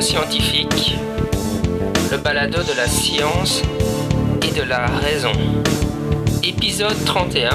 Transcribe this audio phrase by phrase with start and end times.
[0.00, 0.96] scientifique,
[2.10, 3.62] le balado de la science
[4.42, 5.32] et de la raison.
[6.42, 7.50] Épisode 31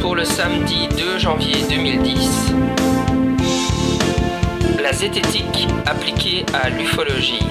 [0.00, 2.52] pour le samedi 2 janvier 2010.
[4.82, 7.46] La zététique appliquée à l'ufologie.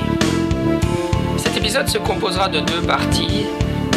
[1.37, 3.45] Cet épisode se composera de deux parties.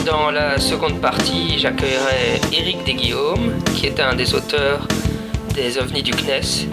[0.04, 4.86] Dans la seconde partie, j'accueillerai Éric Desguillaume, qui est un des auteurs
[5.54, 6.68] des ovnis du CNES.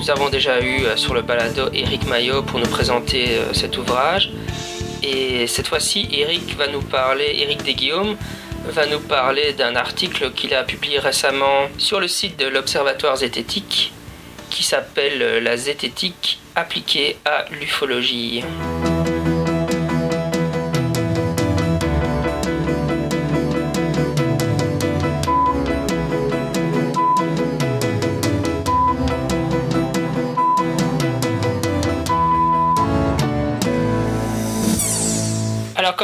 [0.00, 3.76] Nous avons déjà eu euh, sur le balado Éric Maillot pour nous présenter euh, cet
[3.76, 4.30] ouvrage.
[5.02, 8.16] Et cette fois-ci, Éric va nous parler, Desguillaume
[8.64, 13.92] va nous parler d'un article qu'il a publié récemment sur le site de l'Observatoire zététique
[14.48, 18.42] qui s'appelle euh, La zététique appliquée à l'ufologie.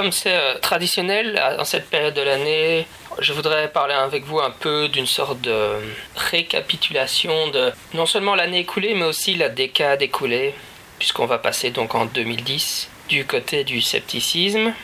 [0.07, 2.87] Comme c'est euh, traditionnel en cette période de l'année,
[3.19, 5.81] je voudrais parler avec vous un peu d'une sorte de
[6.15, 10.55] récapitulation de non seulement l'année écoulée mais aussi la décade écoulée,
[11.01, 14.75] puisqu'on va passer donc en 2010 du côté du scepticisme.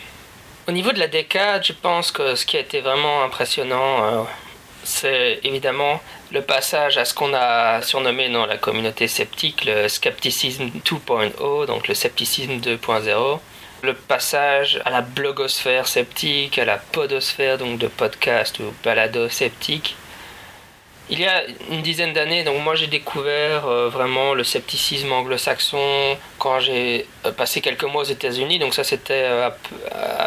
[0.67, 4.23] Au niveau de la décade, je pense que ce qui a été vraiment impressionnant, euh,
[4.83, 6.01] c'est évidemment
[6.33, 11.89] le passage à ce qu'on a surnommé dans la communauté sceptique le scepticisme 2.0, donc
[11.89, 13.39] le scepticisme 2.0
[13.83, 19.97] le passage à la blogosphère sceptique, à la podosphère, donc de podcast ou balado sceptique.
[21.11, 26.17] Il y a une dizaine d'années, donc moi j'ai découvert euh, vraiment le scepticisme anglo-saxon
[26.39, 28.61] quand j'ai euh, passé quelques mois aux États-Unis.
[28.61, 29.51] Donc ça c'était euh,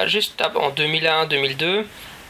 [0.06, 1.86] juste en 2001-2002.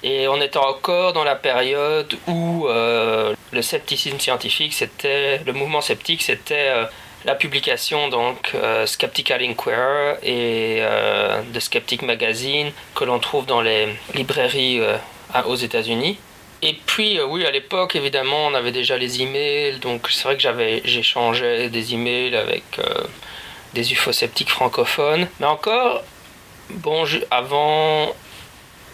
[0.07, 6.21] Et on était encore dans la période où le scepticisme scientifique, c'était le mouvement sceptique,
[6.21, 6.71] c'était
[7.25, 13.61] la publication donc euh, Skeptical Inquirer et euh, The Skeptic Magazine que l'on trouve dans
[13.61, 14.97] les librairies euh,
[15.47, 16.17] aux États-Unis.
[16.61, 20.41] Et puis oui, à l'époque évidemment, on avait déjà les emails, donc c'est vrai que
[20.41, 22.63] j'avais j'échangeais des emails avec
[23.73, 25.27] des ufosceptiques francophones.
[25.39, 26.01] Mais encore,
[26.69, 28.15] bon, avant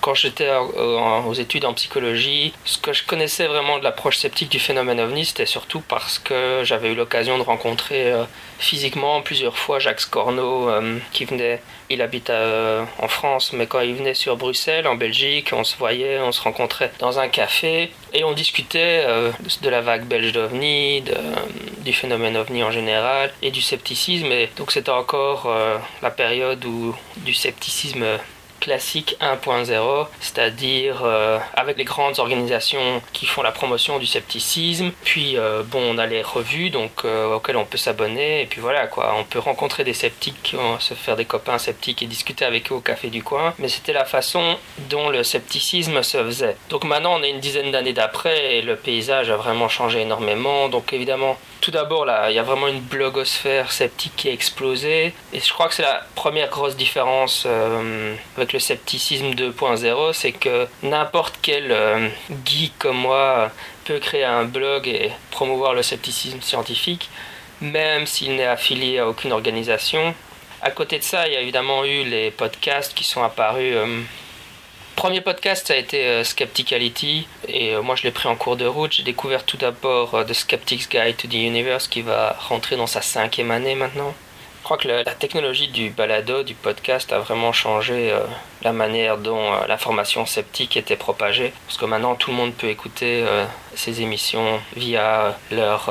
[0.01, 4.59] quand j'étais aux études en psychologie, ce que je connaissais vraiment de l'approche sceptique du
[4.59, 8.23] phénomène ovni, c'était surtout parce que j'avais eu l'occasion de rencontrer euh,
[8.57, 13.81] physiquement plusieurs fois Jacques Scorno, euh, qui venait, il habite euh, en France, mais quand
[13.81, 17.91] il venait sur Bruxelles, en Belgique, on se voyait, on se rencontrait dans un café
[18.13, 19.05] et on discutait
[19.61, 21.03] de la vague belge d'ovni,
[21.79, 24.31] du phénomène ovni en général et du scepticisme.
[24.31, 25.49] Et donc c'était encore
[26.01, 28.05] la période où du scepticisme
[28.61, 34.91] classique 1.0, c'est-à-dire euh, avec les grandes organisations qui font la promotion du scepticisme.
[35.03, 38.61] Puis euh, bon, on a les revues donc euh, auxquelles on peut s'abonner et puis
[38.61, 42.71] voilà quoi, on peut rencontrer des sceptiques, se faire des copains sceptiques et discuter avec
[42.71, 43.53] eux au café du coin.
[43.57, 44.57] Mais c'était la façon
[44.89, 46.55] dont le scepticisme se faisait.
[46.69, 50.69] Donc maintenant, on est une dizaine d'années d'après et le paysage a vraiment changé énormément.
[50.69, 55.13] Donc évidemment, tout d'abord, là, il y a vraiment une blogosphère sceptique qui a explosé.
[55.31, 58.15] Et je crois que c'est la première grosse différence euh,
[58.53, 62.09] le scepticisme 2.0, c'est que n'importe quel euh,
[62.45, 63.51] geek comme moi
[63.85, 67.09] peut créer un blog et promouvoir le scepticisme scientifique,
[67.61, 70.13] même s'il n'est affilié à aucune organisation.
[70.61, 73.73] À côté de ça, il y a évidemment eu les podcasts qui sont apparus.
[73.75, 74.01] Euh,
[74.95, 78.57] Premier podcast, ça a été euh, Skepticality, et euh, moi je l'ai pris en cours
[78.57, 78.91] de route.
[78.91, 83.01] J'ai découvert tout d'abord The Skeptic's Guide to the Universe qui va rentrer dans sa
[83.01, 84.13] cinquième année maintenant.
[84.61, 88.13] Je crois que la, technologie du balado, du podcast, a vraiment changé
[88.61, 91.51] la manière dont l'information sceptique était propagée.
[91.65, 93.25] Parce que maintenant tout le monde peut écouter
[93.75, 95.89] ces émissions via leur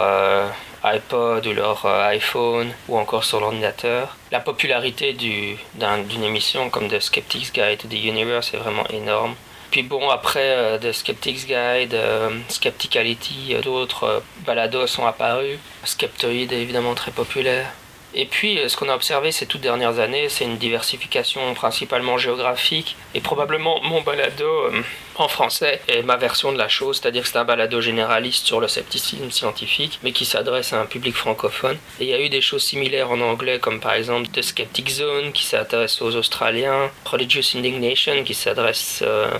[0.84, 4.16] iPod ou leur euh, iPhone ou encore sur l'ordinateur.
[4.30, 9.34] La popularité d'une émission comme The Skeptic's Guide to the Universe est vraiment énorme.
[9.70, 15.59] Puis bon, après euh, The Skeptic's Guide, euh, Skepticality, d'autres balados sont apparus.
[15.84, 17.72] Skeptoid est évidemment très populaire.
[18.15, 22.18] Et puis, euh, ce qu'on a observé ces toutes dernières années, c'est une diversification principalement
[22.18, 24.83] géographique et probablement mon balado euh,
[25.16, 28.60] en français est ma version de la chose, c'est-à-dire que c'est un balado généraliste sur
[28.60, 31.78] le scepticisme scientifique, mais qui s'adresse à un public francophone.
[32.01, 34.91] Et il y a eu des choses similaires en anglais, comme par exemple The Skeptic
[34.91, 39.30] Zone, qui s'adresse aux Australiens, Religious Indignation, qui s'adresse euh,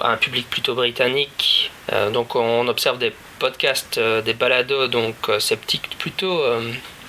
[0.00, 1.70] à un public plutôt britannique.
[2.12, 6.42] donc on observe des podcasts, des balados donc sceptiques plutôt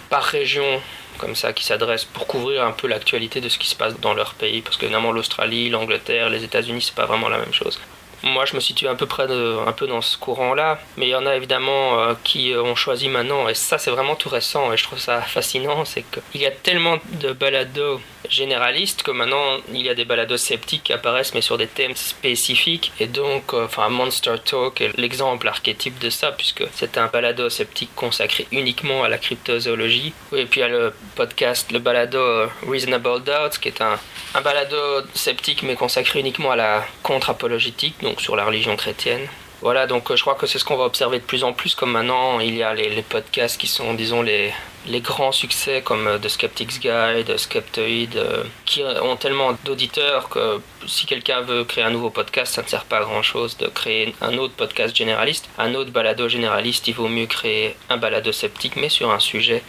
[0.09, 0.81] par région
[1.17, 4.13] comme ça qui s'adressent pour couvrir un peu l'actualité de ce qui se passe dans
[4.13, 7.79] leur pays parce que évidemment l'Australie, l'Angleterre, les États-Unis c'est pas vraiment la même chose.
[8.23, 11.15] Moi, je me situe à peu près un peu dans ce courant-là, mais il y
[11.15, 14.77] en a évidemment euh, qui ont choisi maintenant, et ça c'est vraiment tout récent, et
[14.77, 19.81] je trouve ça fascinant, c'est qu'il y a tellement de balados généralistes que maintenant il
[19.81, 23.65] y a des balados sceptiques qui apparaissent, mais sur des thèmes spécifiques, et donc, euh,
[23.65, 29.03] enfin, Monster Talk est l'exemple archétype de ça, puisque c'est un balado sceptique consacré uniquement
[29.03, 30.13] à la cryptozoologie.
[30.35, 33.99] Et puis il y a le podcast, le balado euh, Reasonable Doubt, qui est un,
[34.37, 34.77] un balado
[35.15, 39.27] sceptique mais consacré uniquement à la contre-apologétique, donc sur la religion chrétienne.
[39.61, 41.73] Voilà, donc euh, je crois que c'est ce qu'on va observer de plus en plus,
[41.73, 44.53] comme maintenant il y a les, podcasts qui sont, disons, les,
[44.85, 50.61] les grands succès comme euh, The Skeptic's Guide, Skeptoid, euh, qui ont tellement d'auditeurs que
[50.85, 53.65] si quelqu'un veut créer un nouveau podcast, ça ne sert pas à grand chose de
[53.65, 55.49] créer un autre podcast généraliste.
[55.57, 59.63] Un autre balado généraliste, il vaut mieux créer un balado sceptique, mais sur un sujet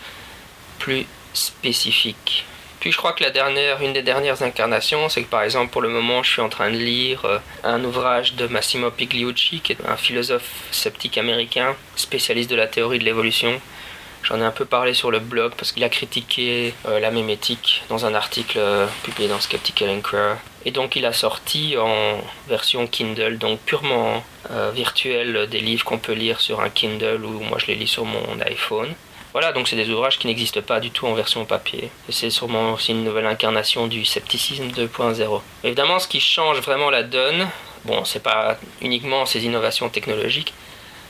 [0.79, 2.45] plus spécifique.
[2.81, 5.83] Puis je crois que la dernière, une des dernières incarnations, c'est que par exemple pour
[5.83, 9.73] le moment je suis en train de lire euh, un ouvrage de Massimo Pigliucci, qui
[9.73, 13.61] est un philosophe sceptique américain, spécialiste de la théorie de l'évolution.
[14.23, 17.83] J'en ai un peu parlé sur le blog parce qu'il a critiqué euh, la mémétique
[17.89, 20.35] dans un article euh, publié dans Skeptical Inquirer.
[20.65, 24.23] Et donc il a sorti en version Kindle, donc purement
[24.75, 28.05] virtuelle, des livres qu'on peut lire sur un Kindle ou moi je les lis sur
[28.05, 28.95] mon iPhone.
[29.33, 31.91] Voilà, donc c'est des ouvrages qui n'existent pas du tout en version papier.
[32.09, 35.41] C'est sûrement aussi une nouvelle incarnation du scepticisme 2.0.
[35.65, 37.47] Évidemment, ce qui change vraiment la donne,
[37.85, 40.55] bon, c'est pas uniquement ces innovations technologiques,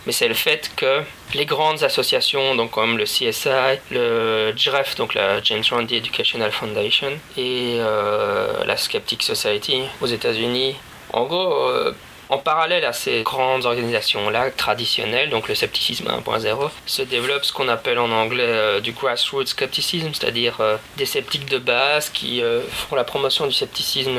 [0.07, 1.03] mais c'est le fait que
[1.35, 7.13] les grandes associations, donc comme le CSI, le GREF, donc la James Randi Educational Foundation,
[7.37, 10.77] et euh, la Skeptic Society aux États-Unis,
[11.13, 11.95] en gros, euh,
[12.31, 17.69] en parallèle à ces grandes organisations-là traditionnelles, donc le scepticisme 1.0, se développe ce qu'on
[17.69, 22.61] appelle en anglais euh, du grassroots skepticism, c'est-à-dire euh, des sceptiques de base qui euh,
[22.71, 24.19] font la promotion du scepticisme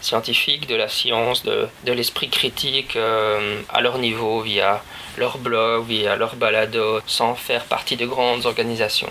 [0.00, 4.82] scientifique, de la science, de, de l'esprit critique à leur niveau via
[5.16, 9.08] leur blog, via leur balado, sans faire partie de grandes organisations.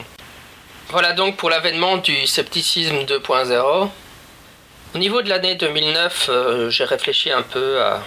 [0.89, 3.89] Voilà donc pour l'avènement du scepticisme 2.0.
[4.94, 6.30] Au niveau de l'année 2009,
[6.69, 8.04] j'ai réfléchi un peu à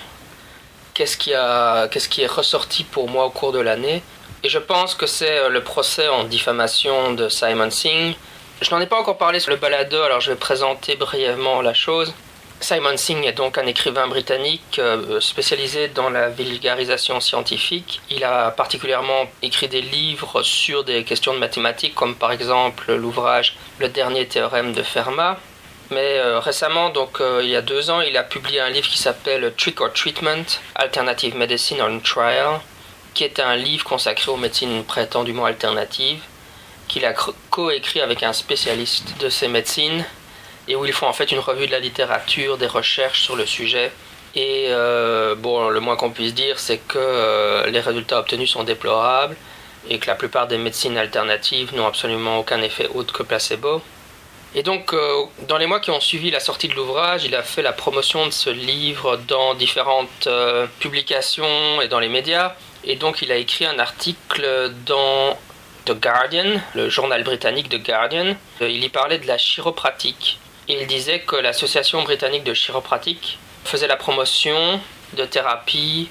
[0.97, 4.03] qu'est-ce qui, a, qu'est-ce qui est ressorti pour moi au cours de l'année.
[4.43, 8.17] Et je pense que c'est euh, le procès en diffamation de Simon Singh.
[8.63, 11.75] Je n'en ai pas encore parlé sur le balado, alors je vais présenter brièvement la
[11.75, 12.15] chose.
[12.61, 18.01] Simon Singh est donc un écrivain britannique euh, spécialisé dans la vulgarisation scientifique.
[18.09, 23.59] Il a particulièrement écrit des livres sur des questions de mathématiques, comme par exemple l'ouvrage
[23.79, 25.39] Le dernier théorème de Fermat,
[25.91, 28.89] mais euh, récemment, donc euh, il y a deux ans, il a publié un livre
[28.89, 30.45] qui s'appelle Trick or Treatment,
[30.75, 32.61] Alternative Medicine on Trial,
[33.15, 36.23] qui est un livre consacré aux médecines prétendument alternatives,
[36.89, 37.15] qu'il a
[37.51, 40.05] coécrit avec un spécialiste de ces médecines,
[40.69, 43.47] et où ils font en fait une revue de la littérature, des recherches sur le
[43.47, 43.93] sujet.
[44.35, 49.37] Et euh, bon, le moins qu'on puisse dire, c'est que les résultats obtenus sont déplorables
[49.89, 53.81] et que la plupart des médecines alternatives n'ont absolument aucun effet autre que placebo.
[54.59, 57.43] Et donc, euh, dans les mois qui ont suivi la sortie de l'ouvrage, il a
[57.43, 62.55] fait la promotion de ce livre dans différentes euh, publications et dans les médias.
[62.83, 65.39] Et donc, il a écrit un article dans
[65.85, 68.35] The Guardian, le journal britannique The Guardian.
[68.63, 70.41] Euh, il y parlait de la chiropratique.
[70.69, 74.81] Il disait que l'association britannique de chiropratique faisait la promotion
[75.19, 76.09] de thérapies.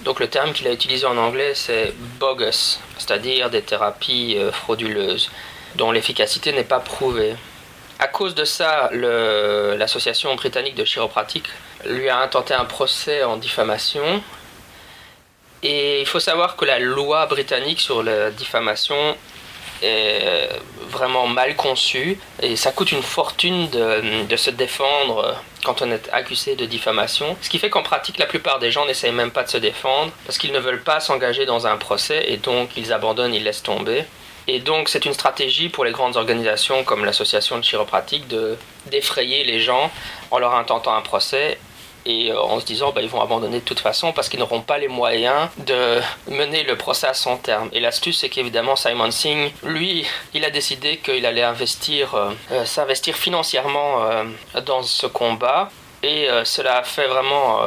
[0.00, 5.30] Donc, le terme qu'il a utilisé en anglais, c'est bogus, c'est-à-dire des thérapies frauduleuses
[5.76, 7.36] dont l'efficacité n'est pas prouvée.
[8.00, 11.44] À cause de ça, l'association britannique de chiropratique
[11.84, 14.22] lui a intenté un procès en diffamation.
[15.62, 18.96] Et il faut savoir que la loi britannique sur la diffamation
[19.82, 20.48] est
[20.88, 26.08] vraiment mal conçue et ça coûte une fortune de, de, se défendre quand on est
[26.12, 27.36] accusé de diffamation.
[27.42, 30.10] Ce qui fait qu'en pratique, la plupart des gens n'essayent même pas de se défendre
[30.24, 33.62] parce qu'ils ne veulent pas s'engager dans un procès et donc ils abandonnent, ils laissent
[33.62, 34.04] tomber.
[34.52, 39.44] Et donc c'est une stratégie pour les grandes organisations comme l'association de chiropratique de d'effrayer
[39.44, 39.92] les gens
[40.32, 41.56] en leur intentant un procès
[42.04, 44.60] et euh, en se disant bah, ils vont abandonner de toute façon parce qu'ils n'auront
[44.60, 47.68] pas les moyens de mener le procès à son terme.
[47.72, 50.04] Et l'astuce c'est qu'évidemment Simon Singh, lui,
[50.34, 53.98] il a décidé qu'il allait investir, euh, euh, s'investir financièrement
[54.66, 55.70] dans ce combat
[56.02, 57.60] et cela a fait vraiment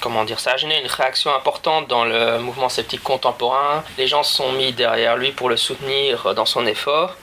[0.00, 3.84] comment dire, ça a généré une réaction importante dans le mouvement sceptique contemporain.
[3.98, 7.16] Les gens se sont mis derrière lui pour le soutenir dans son effort.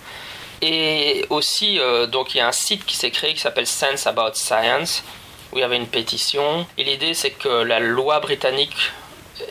[0.62, 4.08] Et aussi, euh, donc il y a un site qui s'est créé qui s'appelle Sense
[4.08, 5.04] About Science,
[5.52, 6.66] où il y avait une pétition.
[6.78, 8.92] Et l'idée, c'est que la loi britannique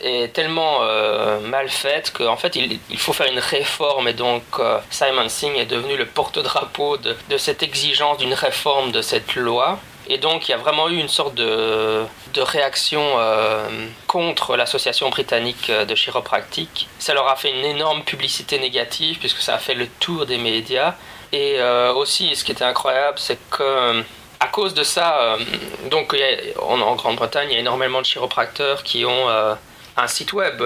[0.01, 4.79] est tellement euh, mal faite qu'en fait il, faut faire une réforme et donc euh,
[4.89, 10.17] Simon Singh est devenu le porte-drapeau de cette exigence d'une réforme de cette loi Et
[10.17, 13.67] donc il y a vraiment eu une sorte de, de réaction euh,
[14.07, 16.87] contre l'association britannique de chiropractique.
[16.99, 20.37] Ça leur a fait une énorme publicité négative puisque ça a fait le tour des
[20.37, 20.95] médias.
[21.31, 24.03] Et euh, aussi, ce qui était incroyable, c'est que
[24.39, 25.37] à cause de ça,
[25.89, 26.13] donc
[26.61, 29.29] en Grande-Bretagne, il y a énormément de chiropracteurs qui ont
[29.95, 30.61] un site web,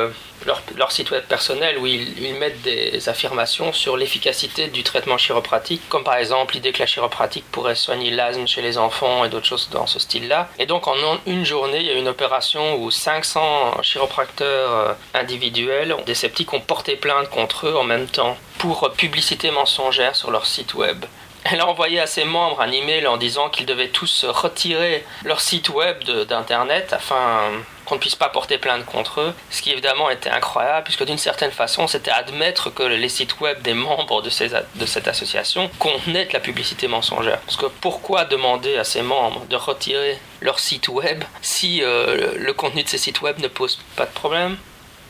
[0.45, 6.03] leur, site web personnel, où ils, mettent des affirmations sur l'efficacité du traitement chiropratique, comme
[6.03, 9.69] par exemple l'idée que la chiropratique pourrait soigner l'asthme chez les enfants et d'autres choses
[9.71, 10.49] dans ce style-là.
[10.59, 15.95] Et donc en une journée, il y a une opération où 500 chiropracteurs euh, individuels,
[16.05, 20.45] des sceptiques, ont porté plainte contre eux en même temps pour publicité mensongère sur leur
[20.45, 21.05] site web.
[21.43, 25.39] Elle a envoyé à ses membres un email en disant qu'ils devaient tous retirer leur
[25.39, 27.51] site web d'internet afin
[27.87, 31.17] qu'on ne puisse pas porter plainte contre eux, ce qui évidemment était incroyable, puisque d'une
[31.17, 35.69] certaine façon, c'était admettre que les sites web des membres de, ces, de cette association
[35.79, 37.39] contenaient de la publicité mensongère.
[37.39, 42.53] Parce que pourquoi demander à ces membres de retirer leur site web si euh, le
[42.53, 44.57] contenu de ces sites web ne pose pas de problème?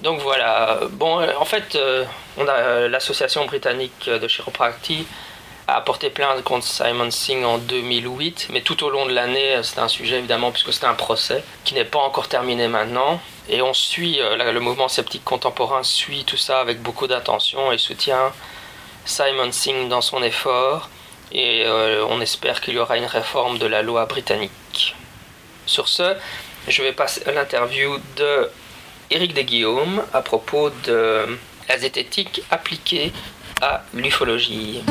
[0.01, 2.05] Donc voilà, bon, en fait, euh,
[2.38, 5.07] on a euh, l'association britannique de chiropractie
[5.67, 9.63] a porté plainte contre Simon Singh en 2008, mais tout au long de l'année, euh,
[9.63, 13.19] c'était un sujet évidemment puisque c'était un procès qui n'est pas encore terminé maintenant.
[13.50, 17.77] Et on suit, euh, le mouvement sceptique contemporain suit tout ça avec beaucoup d'attention et
[17.77, 18.31] soutient
[19.05, 20.89] Simon Singh dans son effort.
[21.33, 24.95] Et euh, on espère qu'il y aura une réforme de la loi britannique.
[25.65, 26.15] Sur ce,
[26.69, 28.50] je vais passer à l'interview de
[29.12, 33.12] Éric Desguillaume à propos de la zététique appliquée
[33.62, 34.81] à l'ufologie.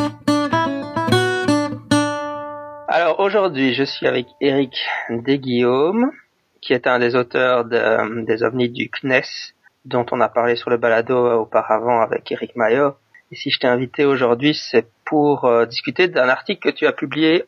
[2.88, 4.78] Alors aujourd'hui, je suis avec Eric
[5.10, 6.12] Desguillaume,
[6.60, 10.76] qui est un des auteurs des ovnis du CNES, dont on a parlé sur le
[10.76, 12.94] balado auparavant avec Eric Maillot.
[13.32, 16.92] Et si je t'ai invité aujourd'hui, c'est pour euh, discuter d'un article que tu as
[16.92, 17.44] publié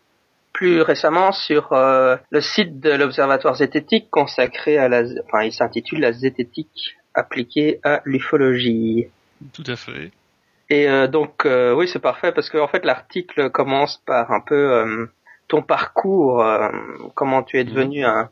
[0.53, 6.01] plus récemment sur euh, le site de l'Observatoire zététique consacré à la, enfin, il s'intitule
[6.01, 9.07] la zététique appliquée à l'ufologie.
[9.53, 10.11] Tout à fait.
[10.69, 15.09] Et euh, donc oui, c'est parfait parce que en fait l'article commence par un peu
[15.49, 16.69] ton parcours, euh,
[17.15, 17.71] comment tu es mhm.
[17.71, 18.31] devenu un,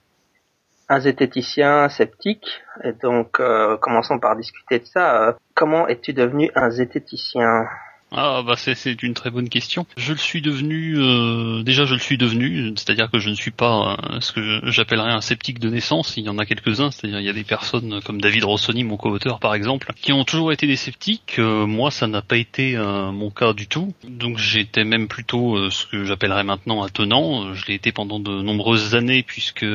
[0.88, 2.62] un zététicien sceptique.
[2.84, 5.28] Et donc, euh, commençons par discuter de ça.
[5.28, 7.66] Euh, comment es-tu devenu un zététicien?
[8.12, 9.84] Ah bah c'est une très bonne question.
[9.96, 13.50] Je le suis devenu euh, déjà je le suis devenu, c'est-à-dire que je ne suis
[13.50, 16.16] pas euh, ce que j'appellerais un sceptique de naissance.
[16.16, 18.96] Il y en a quelques-uns, c'est-à-dire il y a des personnes comme David Rossoni, mon
[18.96, 21.40] co-auteur par exemple, qui ont toujours été des sceptiques.
[21.40, 23.92] Euh, moi ça n'a pas été mon cas du tout.
[24.08, 27.54] Donc j'étais même plutôt ce que j'appellerais maintenant un tenant.
[27.54, 29.66] Je l'ai été pendant de nombreuses années puisque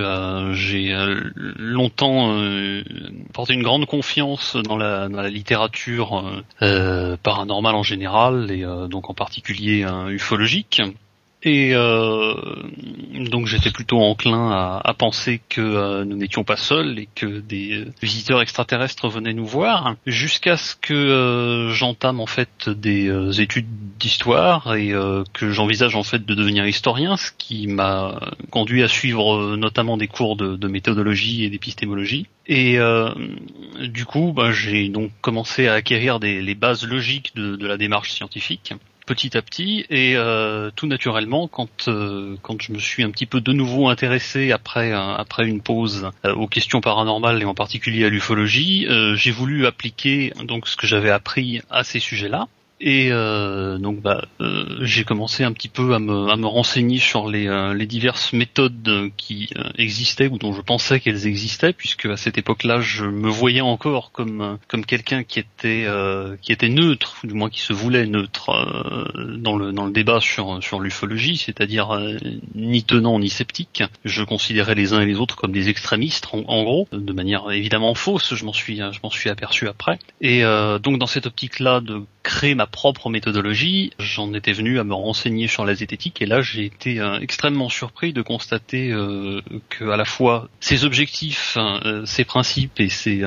[0.54, 0.96] j'ai
[1.36, 2.34] longtemps
[3.34, 6.24] porté une grande confiance dans la, dans la littérature
[7.24, 10.82] paranormale en général et euh, donc en particulier ufologique.
[11.44, 12.36] Et euh,
[13.32, 14.52] donc j'étais plutôt enclin
[14.84, 19.48] à, penser que euh, nous n'étions pas seuls et que des visiteurs extraterrestres venaient nous
[19.48, 23.68] voir, jusqu'à ce que j'entame en fait des études
[24.00, 24.94] d'histoire et
[25.34, 28.20] que j'envisage en fait de devenir historien, ce qui m'a
[28.52, 32.28] conduit à suivre notamment des cours de, méthodologie et d'épistémologie.
[32.48, 32.78] Et
[33.82, 38.12] du coup, bah, j'ai donc commencé à acquérir des, les bases logiques de la démarche
[38.12, 38.74] scientifique
[39.12, 43.26] petit à petit et euh, tout naturellement quand euh, quand je me suis un petit
[43.26, 48.06] peu de nouveau intéressé après après une pause euh, aux questions paranormales et en particulier
[48.06, 52.48] à l'ufologie, j'ai voulu appliquer donc ce que j'avais appris à ces sujets-là
[52.84, 57.30] et euh, donc bah, euh, j'ai commencé un petit peu à me, me renseigner sur
[57.30, 62.38] les, euh, diverses méthodes qui existaient ou dont je pensais qu'elles existaient, puisque à cette
[62.38, 64.58] époque-là je me voyais encore comme
[64.88, 65.86] quelqu'un qui était
[66.42, 68.52] qui était neutre, ou du moins qui se voulait neutre
[69.38, 72.00] dans le dans le débat sur l'ufologie, c'est-à-dire
[72.56, 73.84] ni tenant ni sceptique.
[74.06, 77.52] Je considérais les uns et les autres comme des extrémistes en, en gros, de manière
[77.52, 78.36] évidemment fausse.
[78.36, 80.00] Je m'en suis je m'en suis aperçu après.
[80.22, 80.44] Et
[80.82, 85.48] donc dans cette optique-là de créer ma propre méthodologie, j'en étais venu à me renseigner
[85.48, 89.98] sur la zététique et là j'ai été euh, extrêmement surpris de constater euh, que à
[89.98, 93.24] la fois ces objectifs, euh, ces principes et ces,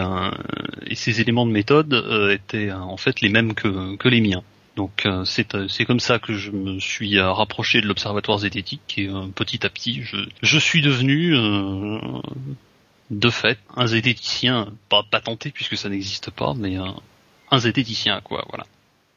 [0.87, 1.93] et ces éléments de méthode
[2.31, 4.43] étaient en fait les mêmes que, les miens.
[4.77, 9.71] Donc c'est comme ça que je me suis rapproché de l'observatoire zététique et petit à
[9.71, 11.33] petit je, je suis devenu
[13.11, 18.67] de fait un zététicien pas patenté puisque ça n'existe pas mais un zététicien quoi voilà.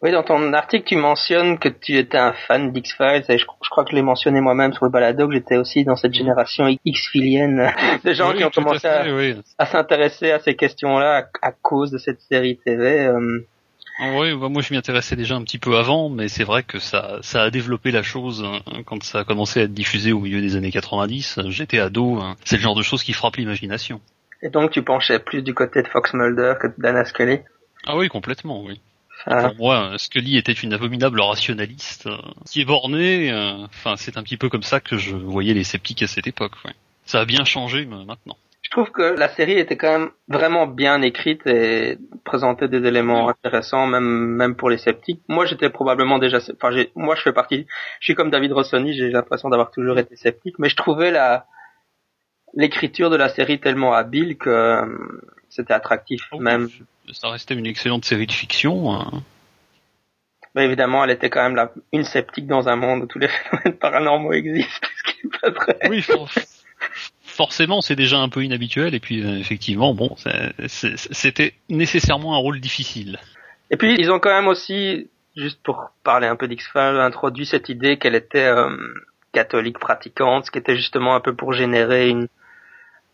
[0.03, 3.83] Oui, dans ton article, tu mentionnes que tu étais un fan d'X-Files, et je, crois
[3.83, 7.71] que je l'ai mentionné moi-même sur le balado, que j'étais aussi dans cette génération X-filienne
[8.03, 12.59] de gens qui ont commencé à, s'intéresser à ces questions-là à, cause de cette série
[12.63, 13.07] TV.
[13.07, 13.47] Euh.
[13.99, 16.77] Oui, bah, moi je m'y intéressais déjà un petit peu avant, mais c'est vrai que
[16.77, 20.19] ça, ça a développé la chose hein, quand ça a commencé à être diffusé au
[20.19, 21.39] milieu des années 90.
[21.47, 22.35] J'étais ado, hein.
[22.45, 23.99] c'est le genre de choses qui frappe l'imagination.
[24.43, 27.39] Et donc tu penchais plus du côté de Fox Mulder que d'Anna Scully?
[27.87, 28.79] Ah oui, complètement, oui.
[29.25, 33.31] Pour moi, Scully était une abominable rationaliste euh, qui est bornée.
[33.31, 36.27] Euh, enfin, c'est un petit peu comme ça que je voyais les sceptiques à cette
[36.27, 36.53] époque.
[37.05, 38.37] Ça a bien changé maintenant.
[38.61, 43.29] Je trouve que la série était quand même vraiment bien écrite et présentait des éléments
[43.29, 45.21] intéressants, même même pour les sceptiques.
[45.29, 47.65] Moi, j'étais probablement déjà, enfin, moi, je fais partie.
[48.01, 51.45] Je suis comme David Rossoni, j'ai l'impression d'avoir toujours été sceptique, mais je trouvais la
[52.57, 56.67] l'écriture de la série tellement habile que euh, c'était attractif oh, même.
[57.13, 58.93] Ça restait une excellente série de fiction.
[58.93, 59.23] Hein.
[60.55, 63.27] Mais évidemment, elle était quand même la, une sceptique dans un monde où tous les
[63.49, 65.77] phénomènes paranormaux existent, ce qui est pas vrai.
[65.87, 66.03] Oui,
[67.23, 68.95] forcément, c'est déjà un peu inhabituel.
[68.95, 70.15] Et puis, euh, effectivement, bon,
[70.67, 73.19] c'était nécessairement un rôle difficile.
[73.69, 77.69] Et puis, ils ont quand même aussi, juste pour parler un peu d'X-Files, introduit cette
[77.69, 78.75] idée qu'elle était euh,
[79.31, 82.27] catholique pratiquante, ce qui était justement un peu pour générer une,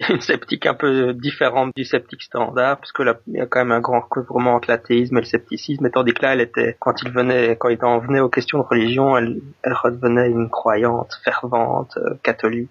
[0.09, 3.59] une sceptique un peu différente du sceptique standard, parce que là, il y a quand
[3.59, 6.75] même un grand recouvrement entre l'athéisme et le scepticisme, et tandis que là, elle était,
[6.79, 10.49] quand il venait, quand il en venait aux questions de religion, elle, elle redevenait une
[10.49, 12.69] croyante fervente, euh, catholique.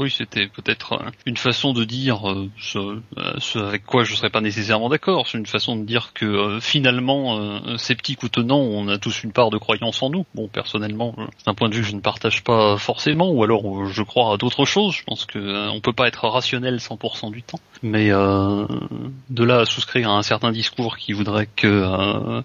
[0.00, 4.40] Oui, c'était peut-être euh, une façon de dire euh, ce, avec quoi je serais pas
[4.40, 5.26] nécessairement d'accord.
[5.28, 9.32] C'est une façon de dire que euh, finalement, sceptique ou tenant, on a tous une
[9.32, 10.24] part de croyance en nous.
[10.34, 13.88] Bon, personnellement, c'est un point de vue que je ne partage pas forcément, ou alors
[13.88, 14.94] je crois à d'autres choses.
[14.94, 17.60] Je pense que on peut pas être rationnel 100% du temps.
[17.82, 22.42] Mais de là à souscrire à un certain discours qui voudrait que,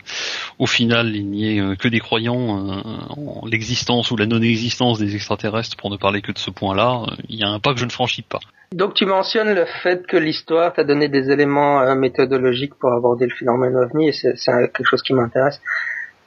[0.60, 5.76] au final, il n'y ait que des croyants en l'existence ou la non-existence des extraterrestres,
[5.78, 7.92] pour ne parler que de ce point-là, il y a un pas que je ne
[7.92, 8.40] franchis pas.
[8.72, 13.26] Donc tu mentionnes le fait que l'histoire t'a donné des éléments euh, méthodologiques pour aborder
[13.26, 15.62] le phénomène ovni et c'est quelque chose qui m'intéresse.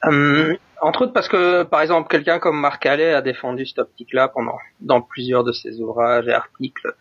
[0.04, 4.28] Euh, entre autres parce que par exemple quelqu'un comme Marc Allais a défendu cette optique-là
[4.28, 6.94] pendant dans plusieurs de ses ouvrages et articles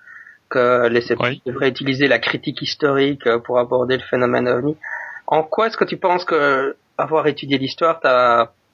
[0.50, 4.76] que les sceptiques devraient utiliser la critique historique euh, pour aborder le phénomène ovni.
[5.28, 8.00] En quoi est-ce que tu penses que avoir étudié l'histoire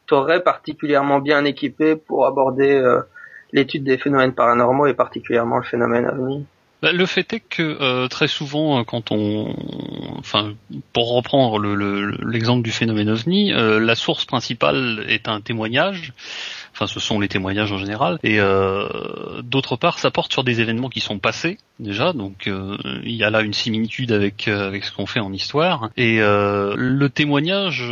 [0.08, 2.82] t'aurait particulièrement bien équipé pour aborder
[3.52, 6.46] l'étude des phénomènes paranormaux et particulièrement le phénomène ovni?
[6.84, 9.56] Bah, le fait est que euh, très souvent, euh, quand on,
[10.20, 10.54] enfin,
[10.92, 11.58] pour reprendre
[12.26, 16.12] l'exemple du phénomène ovni, euh, la source principale est un témoignage
[16.74, 18.18] Enfin, ce sont les témoignages en général.
[18.24, 22.14] Et euh, d'autre part, ça porte sur des événements qui sont passés déjà.
[22.14, 25.90] Donc, euh, il y a là une similitude avec euh, ce qu'on fait en histoire.
[25.98, 27.84] Et le témoignage,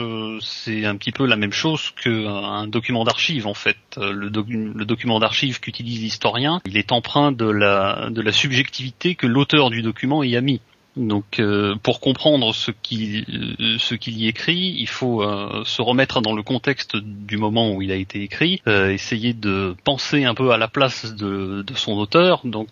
[0.42, 3.78] c'est un petit peu la même chose qu'un document d'archive en fait.
[3.98, 10.24] Le, document d'archive qu'utilise l'historien, il est empreint de la subjectivité que l'auteur du document
[10.24, 10.62] y a mis.
[10.98, 15.82] Donc, euh, pour comprendre ce qui euh, ce qu'il y écrit, il faut euh, se
[15.82, 20.34] remettre dans le contexte du moment où il a été écrit, essayer de penser un
[20.34, 22.42] peu à la place de, de son auteur.
[22.44, 22.68] Donc,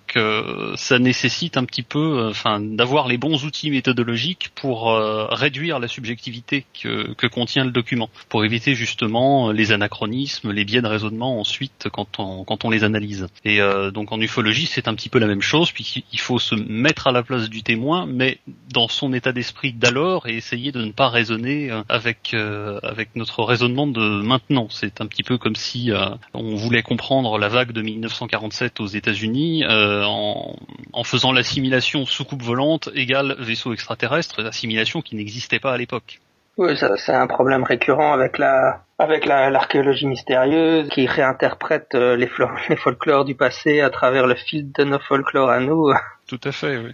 [0.75, 4.93] ça nécessite un petit peu, enfin, d'avoir les bons outils méthodologiques pour
[5.31, 10.81] réduire la subjectivité que, que contient le document, pour éviter justement les anachronismes, les biais
[10.81, 13.27] de raisonnement ensuite quand on quand on les analyse.
[13.45, 13.59] Et
[13.93, 17.11] donc en ufologie, c'est un petit peu la même chose, puisqu'il faut se mettre à
[17.11, 18.39] la place du témoin mais
[18.73, 23.15] dans son état d'esprit d'alors et essayer de ne pas raisonner euh, avec euh, avec
[23.15, 24.67] notre raisonnement de maintenant.
[24.69, 28.87] C'est un petit peu comme si euh, on voulait comprendre la vague de 1947 aux
[28.87, 30.55] États-Unis en,
[30.93, 36.19] en faisant l'assimilation soucoupe volante égale vaisseau extraterrestre, l'assimilation qui n'existait pas à l'époque.
[36.57, 42.29] Oui, c'est un problème récurrent avec la avec l'archéologie mystérieuse qui réinterprète les,
[42.69, 45.93] les folklores du passé à travers le fil de nos folklores à nous.
[46.27, 46.91] Tout à fait, oui.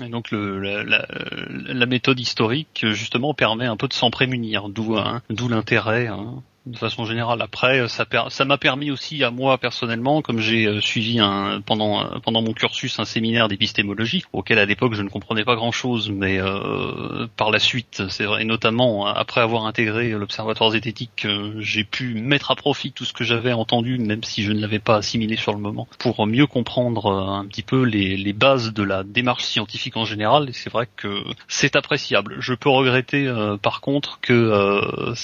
[0.00, 5.22] Donc le, la, la, méthode historique justement permet un peu de s'en prémunir, d'où hein,
[5.48, 6.06] l'intérêt.
[6.06, 7.42] Hein de façon générale.
[7.42, 12.02] Après, ça ça m'a permis aussi à moi personnellement, comme j'ai euh, suivi un, pendant
[12.02, 15.72] euh, pendant mon cursus un séminaire d'épistémologie auquel à l'époque je ne comprenais pas grand
[15.72, 21.26] chose, mais euh, par la suite, c'est vrai, notamment après avoir intégré l'observatoire zététique,
[21.58, 24.78] j'ai pu mettre à profit tout ce que j'avais entendu, même si je ne l'avais
[24.78, 29.04] pas assimilé sur le moment, pour mieux comprendre un petit peu les bases de la
[29.04, 30.48] démarche scientifique en général.
[30.48, 32.36] Et c'est vrai que c'est appréciable.
[32.40, 35.14] Je peux regretter par contre que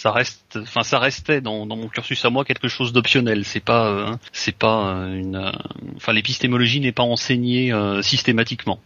[0.00, 3.44] ça reste, enfin ça restait dans, mon cursus à moi quelque chose d'optionnel.
[3.44, 5.50] C'est pas, euh, c'est pas euh, une, euh,
[5.96, 7.70] enfin l'épistémologie n'est pas enseignée
[8.02, 8.80] systématiquement.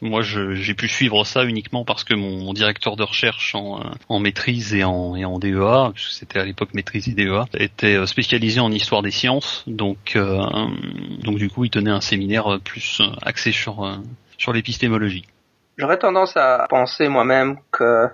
[0.00, 4.84] Moi, j'ai pu suivre ça uniquement parce que mon, directeur de recherche en, maîtrise et
[4.84, 9.64] en, DEA, c'était à l'époque maîtrise et DEA, était spécialisé en histoire des sciences.
[9.66, 10.18] Donc,
[11.22, 13.98] donc du coup, il tenait un séminaire plus axé sur
[14.36, 15.24] sur l'épistémologie.
[15.78, 18.08] J'aurais tendance à penser moi-même que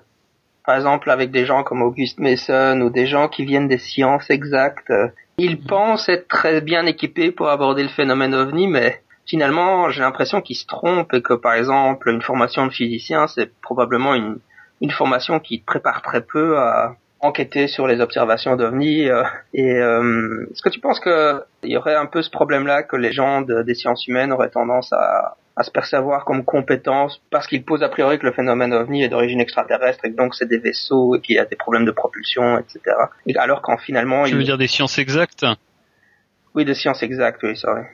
[0.71, 4.31] par exemple avec des gens comme Auguste Mason ou des gens qui viennent des sciences
[4.31, 5.67] exactes, euh, ils mhm.
[5.67, 10.55] pensent être très bien équipés pour aborder le phénomène ovni, mais finalement j'ai l'impression qu'ils
[10.55, 14.39] se trompent et que par exemple une formation de physicien c'est probablement une,
[14.81, 19.09] une formation qui prépare très peu à enquêter sur les observations d'OVNI.
[19.09, 22.95] Euh, et euh, est-ce que tu penses qu'il y aurait un peu ce problème-là que
[22.95, 27.63] les gens des sciences humaines auraient tendance à, à se percevoir comme compétence parce qu'ils
[27.63, 30.57] posent a priori que le phénomène ovni est d'origine extraterrestre et que donc c'est des
[30.57, 32.81] vaisseaux et qu'il y a des problèmes de propulsion, etc.
[33.27, 34.25] Et alors qu'en finalement...
[34.25, 35.45] Tu veux dire des sciences exactes?
[36.55, 37.91] Oui, des sciences exactes, oui, c'est vrai.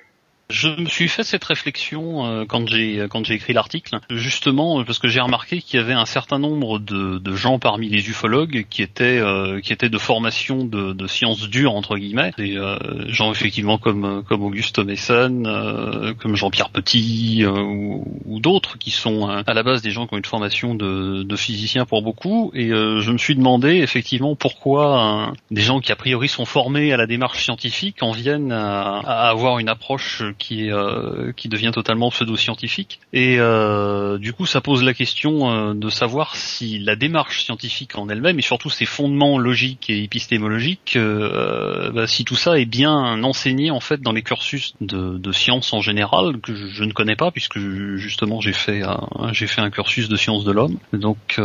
[0.48, 5.00] Je me suis fait cette réflexion euh, quand j'ai quand j'ai écrit l'article, justement parce
[5.00, 8.64] que j'ai remarqué qu'il y avait un certain nombre de, de gens parmi les ufologues
[8.70, 12.78] qui étaient euh, qui étaient de formation de, de sciences dures entre guillemets, des euh,
[13.08, 19.52] gens effectivement comme comme Auguste Mason, comme Jean-Pierre Petit ou, ou d'autres qui sont à
[19.52, 23.10] la base des gens qui ont une formation de, de physiciens pour beaucoup, et je
[23.10, 27.42] me suis demandé effectivement pourquoi des gens qui a priori sont formés à la démarche
[27.42, 33.00] scientifique en viennent à, à avoir une approche qui euh, qui devient totalement pseudo-scientifique.
[33.12, 37.96] Et euh, du coup, ça pose la question euh, de savoir si la démarche scientifique
[37.96, 43.22] en elle-même et surtout ses fondements logiques et épistémologiques, bah, si tout ça est bien
[43.22, 47.16] enseigné en fait dans les cursus de, de sciences en général que je, ne connais
[47.16, 50.78] pas puisque justement j'ai fait un, j'ai fait un cursus de sciences de l'homme.
[50.92, 51.40] Donc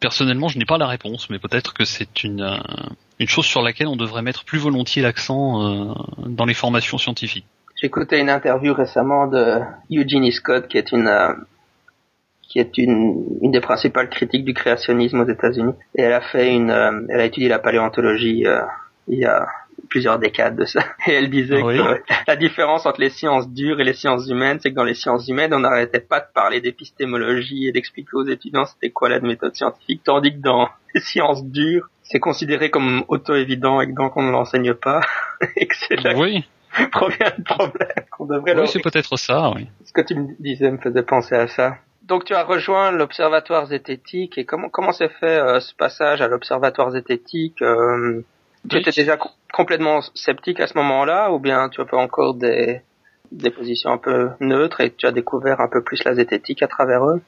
[0.00, 2.60] personnellement, je n'ai pas la réponse, mais peut-être que c'est une
[3.20, 5.94] une chose sur laquelle on devrait mettre plus volontiers l'accent
[6.26, 7.46] dans les formations scientifiques.
[7.84, 9.60] J'écoutais une interview récemment de
[9.92, 11.34] Eugenie Scott, qui est une euh,
[12.40, 16.54] qui est une, une des principales critiques du créationnisme aux États-Unis, et elle a fait
[16.54, 18.62] une, euh, elle a étudié la paléontologie euh,
[19.08, 19.46] il y a
[19.90, 23.84] plusieurs décades de ça, et elle disait que la différence entre les sciences dures et
[23.84, 27.68] les sciences humaines, c'est que dans les sciences humaines, on n'arrêtait pas de parler d'épistémologie
[27.68, 31.86] et d'expliquer aux étudiants c'était quoi la méthode scientifique, tandis que dans les sciences dures,
[32.02, 35.02] c'est considéré comme auto-évident et que donc on ne l'enseigne pas,
[35.58, 36.46] et que c'est oui.
[36.80, 39.68] de problème qu'on devrait Oui, c'est peut-être ça, oui.
[39.84, 41.76] Ce que tu me disais me faisait penser à ça.
[42.02, 46.28] Donc tu as rejoint l'Observatoire zététique et comment comment s'est fait euh, ce passage à
[46.28, 48.22] l'Observatoire zététique euh,
[48.68, 49.16] Tu étais déjà
[49.52, 52.82] complètement sceptique à ce moment-là ou bien tu as pas encore des
[53.32, 56.68] des positions un peu neutres et tu as découvert un peu plus la zététique à
[56.68, 57.22] travers eux?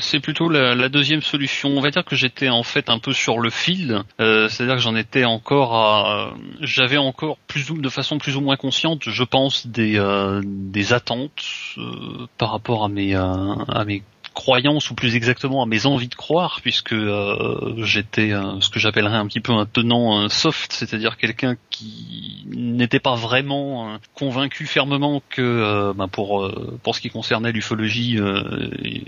[0.00, 1.70] C'est plutôt la, deuxième solution.
[1.70, 4.82] On va dire que j'étais en fait un peu sur le fil, euh, c'est-à-dire que
[4.82, 9.24] j'en étais encore à, j'avais encore plus ou de façon plus ou moins consciente, je
[9.24, 11.42] pense, des euh, des attentes
[11.78, 14.02] euh, par rapport à mes à mes
[14.34, 19.16] croyances ou plus exactement à mes envies de croire puisque euh, j'étais ce que j'appellerais
[19.16, 25.22] un petit peu un tenant soft, c'est-à-dire quelqu'un qui n'était pas vraiment euh, convaincu fermement
[25.28, 26.50] que euh, ben pour
[26.92, 28.18] ce qui concernait l'ufologie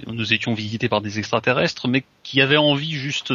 [0.06, 3.32] nous étions visités par des extraterrestres mais qui avait envie juste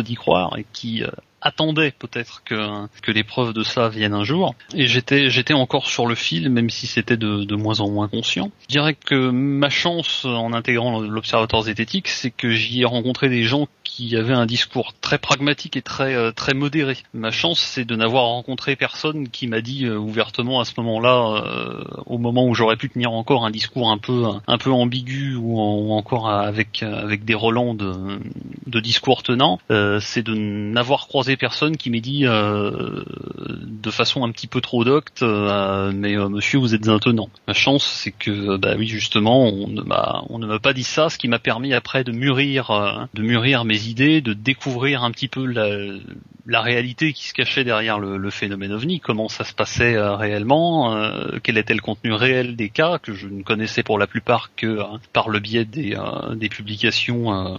[0.00, 1.02] d'y croire et qui
[1.46, 4.54] attendait peut-être que, que les preuves de ça viennent un jour.
[4.74, 8.08] Et j'étais j'étais encore sur le fil, même si c'était de, de moins en moins
[8.08, 8.50] conscient.
[8.62, 13.44] Je dirais que ma chance en intégrant l'observatoire zététique, c'est que j'y ai rencontré des
[13.44, 16.96] gens qui avaient un discours très pragmatique et très euh, très modéré.
[17.14, 21.44] Ma chance, c'est de n'avoir rencontré personne qui m'a dit euh, ouvertement à ce moment-là,
[21.46, 25.36] euh, au moment où j'aurais pu tenir encore un discours un peu un peu ambigu
[25.36, 25.56] ou,
[25.92, 28.18] encore avec avec des relents de,
[28.66, 29.58] de discours tenants,
[30.00, 33.04] c'est de n'avoir croisé personnes qui m'aient dit euh,
[33.62, 37.28] de façon un petit peu trop docte, euh, mais euh, monsieur vous êtes un tenant.
[37.46, 41.28] Ma chance c'est que bah oui justement on ne m'a pas dit ça, ce qui
[41.28, 46.60] m'a permis après de mûrir de mûrir mes idées, de découvrir un petit peu la,
[46.60, 50.96] réalité qui se cachait derrière le, phénomène ovni, comment ça se passait réellement,
[51.42, 54.80] quel était le contenu réel des cas que je ne connaissais pour la plupart que
[55.12, 55.96] par le biais des,
[56.34, 57.56] des publications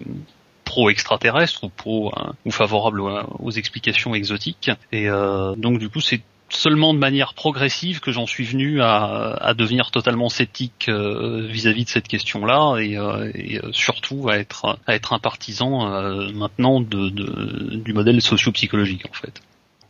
[0.77, 4.69] pro-extraterrestre ou pro euh, ou favorable aux, explications exotiques.
[4.91, 9.33] Et euh, donc du coup c'est seulement de manière progressive que j'en suis venu à,
[9.41, 12.93] à, devenir totalement sceptique euh, vis-à-vis de cette question-là et,
[13.33, 15.89] et, surtout à être à être un partisan
[16.31, 19.41] maintenant de, de, du modèle socio-psychologique en fait.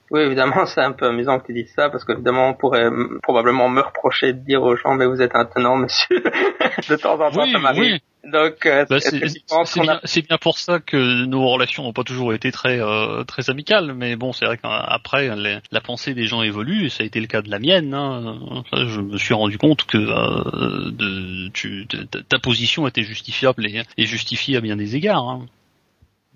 [0.09, 2.89] Oui, évidemment, c'est un peu amusant que tu dises ça, parce qu'évidemment, on pourrait
[3.21, 6.23] probablement me reprocher de dire aux gens, mais vous êtes un tenant, monsieur.
[6.89, 7.99] de temps en temps, ça m'arrive.
[8.27, 12.79] Donc, euh, bah, c'est bien, pour ça que nos relations n'ont pas toujours été très
[12.79, 15.31] euh, très amicales, mais bon, c'est vrai qu'après,
[15.71, 17.93] la pensée des gens évolue, et ça a été le cas de la mienne.
[17.93, 18.63] Hein.
[18.73, 21.87] je me suis rendu compte que euh, de, tu,
[22.27, 25.29] ta position était justifiable et, et justifiée à bien des égards.
[25.29, 25.45] Hein.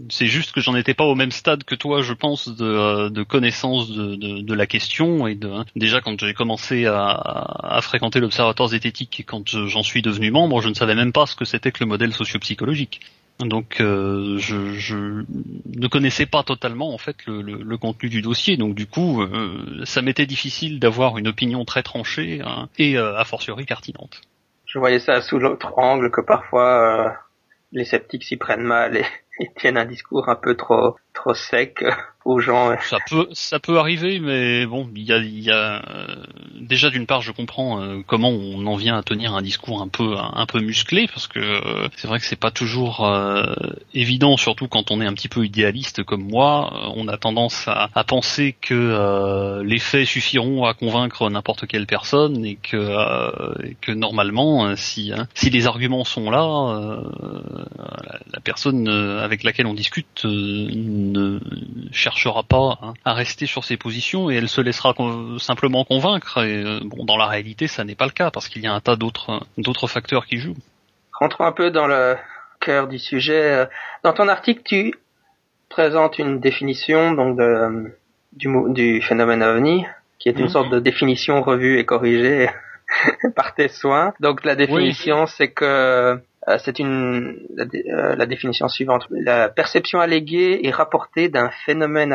[0.10, 3.10] C'est juste que j'en étais pas au même stade que toi, je pense, de, euh,
[3.10, 7.82] de connaissance de, de, de, la question et de déjà quand j'ai commencé à, à,
[7.82, 11.36] fréquenter l'observatoire zététique et quand j'en suis devenu membre, je ne savais même pas ce
[11.36, 13.02] que c'était que le modèle socio-psychologique.
[13.40, 15.24] Donc je, je,
[15.66, 19.26] ne connaissais pas totalement en fait le, le, contenu du dossier, donc du coup
[19.84, 24.22] ça m'était difficile d'avoir une opinion très tranchée hein, et a fortiori pertinente.
[24.68, 27.18] Je voyais ça sous l'autre angle que parfois
[27.72, 29.06] les sceptiques s'y prennent mal et,
[29.40, 31.84] et, tiennent un discours un peu trop trop sec
[32.26, 32.76] aux gens.
[32.82, 36.16] Ça peut, ça peut arriver, mais bon, il y a, y a euh,
[36.60, 39.88] déjà d'une part, je comprends euh, comment on en vient à tenir un discours un
[39.88, 43.10] peu, un, peu musclé, parce que euh, c'est vrai que c'est pas toujours
[43.94, 46.92] évident, surtout quand on est un petit peu idéaliste comme moi.
[46.96, 52.46] On a tendance à, à penser que les faits suffiront à convaincre n'importe quelle personne
[52.46, 57.02] et que, et que normalement, si, hein, si les arguments sont là,
[58.34, 60.26] la, personne avec laquelle on discute
[61.02, 61.40] ne
[61.92, 64.94] cherchera pas hein, à rester sur ses positions et elle se laissera
[65.40, 66.44] simplement convaincre.
[66.44, 68.74] Et euh, bon, dans la réalité, ça n'est pas le cas parce qu'il y a
[68.74, 70.58] un tas d'autres d'autres facteurs qui jouent.
[71.20, 72.16] Rentrons un peu dans le
[72.60, 73.68] cœur du sujet.
[74.04, 74.96] Dans ton article, tu
[75.70, 77.92] présentes une définition donc de,
[78.34, 79.86] du, du phénomène ovni,
[80.20, 80.50] qui est une mhm.
[80.50, 82.50] sorte de définition revue et corrigée
[83.36, 84.14] par tes soins.
[84.20, 86.18] Donc la définition, c'est que euh,
[86.58, 89.06] c'est une euh, la, définition suivante.
[89.12, 92.14] La perception alléguée est rapportée d'un phénomène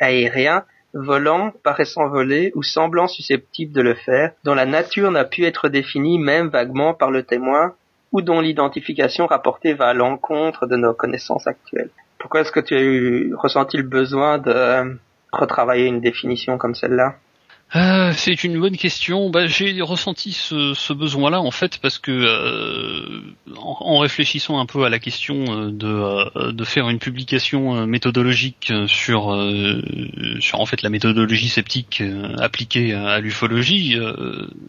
[0.00, 5.44] aérien volant, paraissant voler ou semblant susceptible de le faire, dont la nature n'a pu
[5.44, 7.74] être définie même vaguement par le témoin
[8.12, 11.90] ou dont l'identification rapportée va à l'encontre de nos connaissances actuelles.
[12.18, 14.94] Pourquoi est-ce que tu as eu ressenti le besoin de euh,
[15.30, 17.16] retravailler une définition comme celle-là?
[17.76, 19.28] Euh, c'est une bonne question.
[19.28, 23.20] Bah, j'ai ressenti ce, besoin-là en fait parce que euh,
[23.56, 30.66] en, réfléchissant un peu à la question euh, de, faire une publication méthodologique sur en
[30.66, 32.02] fait la méthodologie sceptique
[32.38, 33.96] appliquée à l'ufologie,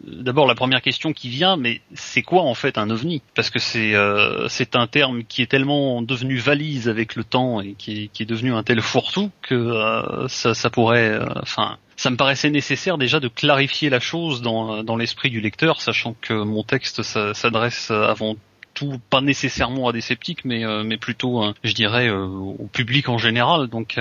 [0.05, 3.21] d'abord la première question qui vient, mais c'est quoi en fait un ovni?
[3.33, 8.03] Parce que c'est un terme qui est tellement devenu valise avec le temps et qui
[8.03, 12.49] est, qui est devenu un tel fourre-tout que ça, ça pourrait, enfin ça me paraissait
[12.49, 17.03] nécessaire déjà de clarifier la chose dans, dans l'esprit du lecteur, sachant que mon texte
[17.03, 18.37] s'adresse avant
[18.73, 22.69] tout, pas nécessairement à des sceptiques, mais, euh, mais plutôt, euh, je dirais, euh, au
[22.71, 23.67] public en général.
[23.67, 23.99] Donc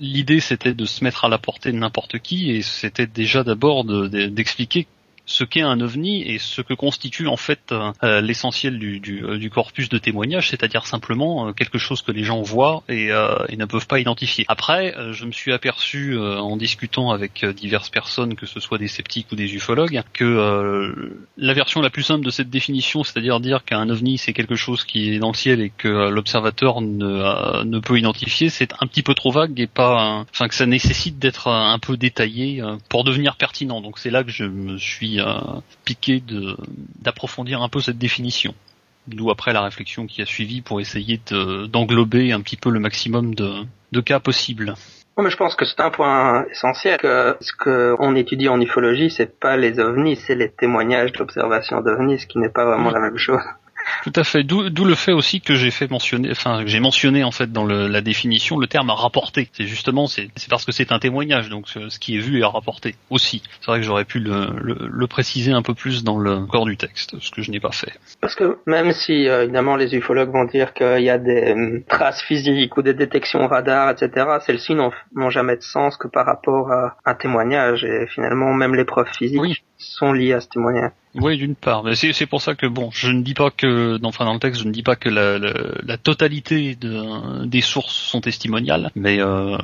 [0.00, 3.84] l'idée c'était de se mettre à la portée de n'importe qui, et c'était déjà d'abord
[3.84, 4.86] d'expliquer
[5.28, 9.50] ce qu'est un ovni et ce que constitue en fait euh, euh, l'essentiel euh, du,
[9.50, 13.08] corpus de témoignage, c'est-à-dire simplement quelque chose que les gens voient et,
[13.48, 14.46] et ne peuvent pas identifier.
[14.48, 19.26] Après, je me suis aperçu en discutant avec diverses personnes, que ce soit des sceptiques
[19.32, 23.88] ou des ufologues, que la version la plus simple de cette définition, c'est-à-dire dire qu'un
[23.90, 27.98] ovni c'est quelque chose qui est dans le ciel et que l'observateur ne, ne peut
[27.98, 31.78] identifier, c'est un petit peu trop vague et pas, enfin que ça nécessite d'être un
[31.78, 33.80] peu détaillé pour devenir pertinent.
[33.80, 35.17] Donc c'est là que je me suis
[35.84, 36.22] piqué
[37.00, 38.54] d'approfondir un peu cette définition.
[39.06, 43.34] D'où après la réflexion qui a suivi pour essayer d'englober un petit peu le maximum
[43.34, 44.74] de, de cas possibles.
[45.18, 49.38] mais je pense que c'est un point essentiel que ce qu'on étudie en ufologie, c'est
[49.40, 53.18] pas les ovnis, c'est les témoignages d'observation d'ovnis, ce qui n'est pas vraiment la même
[53.18, 53.40] chose.
[54.04, 54.42] Tout à fait.
[54.42, 57.88] D'où le fait aussi que j'ai fait mentionner, enfin j'ai mentionné en fait dans le,
[57.88, 59.48] la définition le terme rapporter.
[59.52, 62.94] C'est justement c'est parce que c'est un témoignage, donc ce, qui est vu est rapporté
[63.10, 63.42] aussi.
[63.60, 66.76] C'est vrai que j'aurais pu le, le, préciser un peu plus dans le corps du
[66.76, 67.92] texte, ce que je n'ai pas fait.
[68.20, 71.82] Parce que même si euh, évidemment les ufologues vont dire qu'il y a des euh,
[71.88, 76.70] traces physiques ou des détections radar, etc., celles-ci n'ont jamais de sens que par rapport
[76.70, 80.92] à un témoignage et finalement même les preuves physiques sont liées à ce témoignage.
[81.14, 81.84] Oui, d'une part.
[81.84, 84.62] Mais c'est pour ça que bon, je ne dis pas que, enfin dans le texte,
[84.62, 89.56] je ne dis pas que la, totalité de, des sources sont testimoniales, mais euh,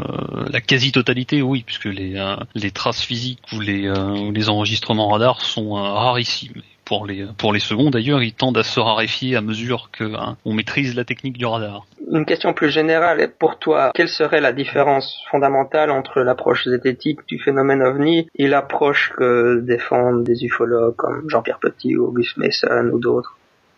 [0.50, 2.36] la quasi-totalité, oui, puisque les, euh,
[2.72, 8.22] traces physiques ou les, euh, enregistrements radar sont rarissimes pour les pour les seconds d'ailleurs,
[8.22, 11.86] ils tendent à se raréfier à mesure que hein, on maîtrise la technique du radar.
[12.12, 17.38] Une question plus générale pour toi, quelle serait la différence fondamentale entre l'approche zététique du
[17.38, 22.98] phénomène ovni et l'approche que défendent des ufologues comme Jean-Pierre Petit ou Auguste Mason ou
[22.98, 23.36] d'autres?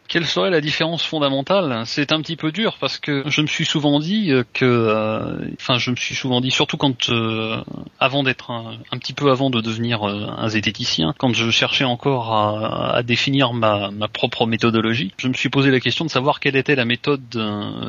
[0.09, 1.83] Quelle serait la différence fondamentale?
[1.87, 5.79] C'est un petit peu dur parce que je me suis souvent dit que, euh, enfin,
[5.79, 7.63] je me suis souvent dit, surtout quand, euh,
[8.01, 12.35] avant d'être un, petit peu avant de devenir euh, un zététicien, quand je cherchais encore
[12.35, 16.75] à, définir ma, propre méthodologie, je me suis posé la question de savoir quelle était
[16.75, 17.23] la méthode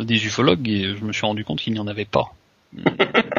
[0.04, 2.34] des ufologues et je me suis rendu compte qu'il n'y en avait pas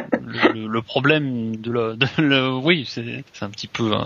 [0.53, 3.99] le, problème de la, oui, c'est un petit peu, euh,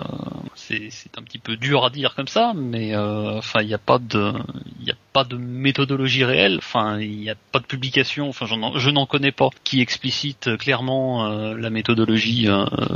[0.56, 3.80] c'est un petit peu dur à dire comme ça, mais euh, enfin, il n'y a
[3.80, 4.34] pas de,
[4.82, 6.58] il a pas de méthodologie réelle.
[6.58, 8.30] Enfin, il n'y a pas de publication.
[8.30, 12.48] Enfin, je n'en connais pas qui explicite clairement euh, la méthodologie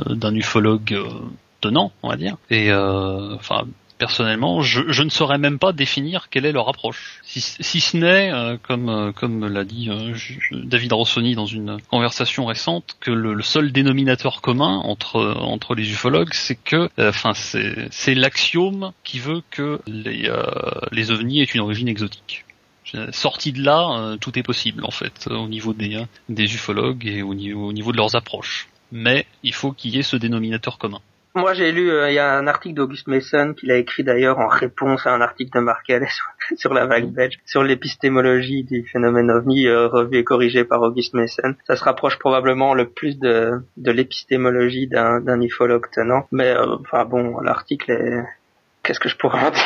[0.07, 0.97] d'un ufologue
[1.61, 2.37] tenant, on va dire.
[2.49, 3.65] Et enfin
[3.97, 7.19] personnellement, je, ne saurais même pas définir quelle est leur approche.
[7.23, 10.13] Si, ce n'est, euh, comme euh, comme l'a dit euh,
[10.51, 16.55] David Rossoni dans une conversation récente, que le, seul dénominateur commun entre les ufologues, c'est
[16.55, 20.29] que, enfin, c'est l'axiome qui veut que les
[20.91, 22.45] les ovnis aient une origine exotique.
[23.11, 27.91] Sorti de là, tout est possible en fait au niveau des ufologues et au niveau
[27.91, 28.67] de leurs approches.
[28.91, 31.01] Mais il faut qu'il y ait ce dénominateur commun.
[31.37, 34.39] Moi, j'ai lu, euh, il y a un article d'Auguste Mason qu'il a écrit d'ailleurs
[34.39, 36.07] en réponse à un article de Ellis
[36.57, 41.13] sur, la vague belge, sur l'épistémologie du phénomène ovni, euh, revu et corrigé par Auguste
[41.13, 41.53] Mason.
[41.67, 46.27] Ça se rapproche probablement le plus de, de l'épistémologie d'un, d'un ufologue tenant.
[46.31, 48.23] Mais, euh, enfin bon, l'article est...
[48.81, 49.63] Qu'est-ce que je pourrais en dire?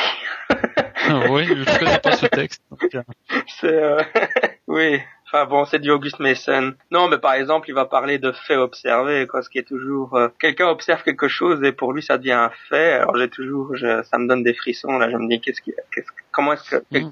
[1.07, 2.62] Ah Oui, je connais pas ce texte.
[3.62, 3.81] C'est...
[4.67, 4.99] oui,
[5.33, 6.73] Enfin bon, c'est du August Mason.
[6.91, 10.13] Non, mais par exemple, il va parler de faits observés, quoi, ce qui est toujours
[10.17, 12.93] euh, quelqu'un observe quelque chose et pour lui ça devient un fait.
[12.93, 15.09] Alors j'ai toujours, ça me donne des frissons là.
[15.09, 17.11] Je me dis qu'est-ce qui, qu'est-ce, comment est-ce que, mm.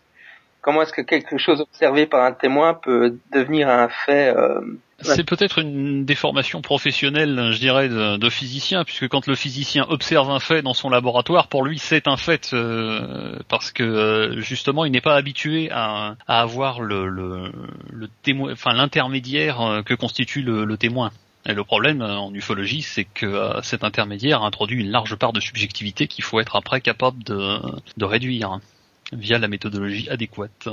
[0.62, 4.62] Comment est-ce que quelque chose observé par un témoin peut devenir un fait euh,
[5.02, 10.42] c'est peut-être une déformation professionnelle, je dirais, de, physicien, puisque quand le physicien observe un
[10.42, 14.92] fait dans son laboratoire, pour lui c'est un fait, euh, parce que euh, justement il
[14.92, 17.50] n'est pas habitué à, avoir le, le,
[18.52, 21.12] enfin l'intermédiaire que constitue le, témoin.
[21.46, 26.08] Et le problème en ufologie, c'est que cet intermédiaire introduit une large part de subjectivité
[26.08, 28.60] qu'il faut être après capable de réduire
[29.12, 30.70] via la méthodologie adéquate.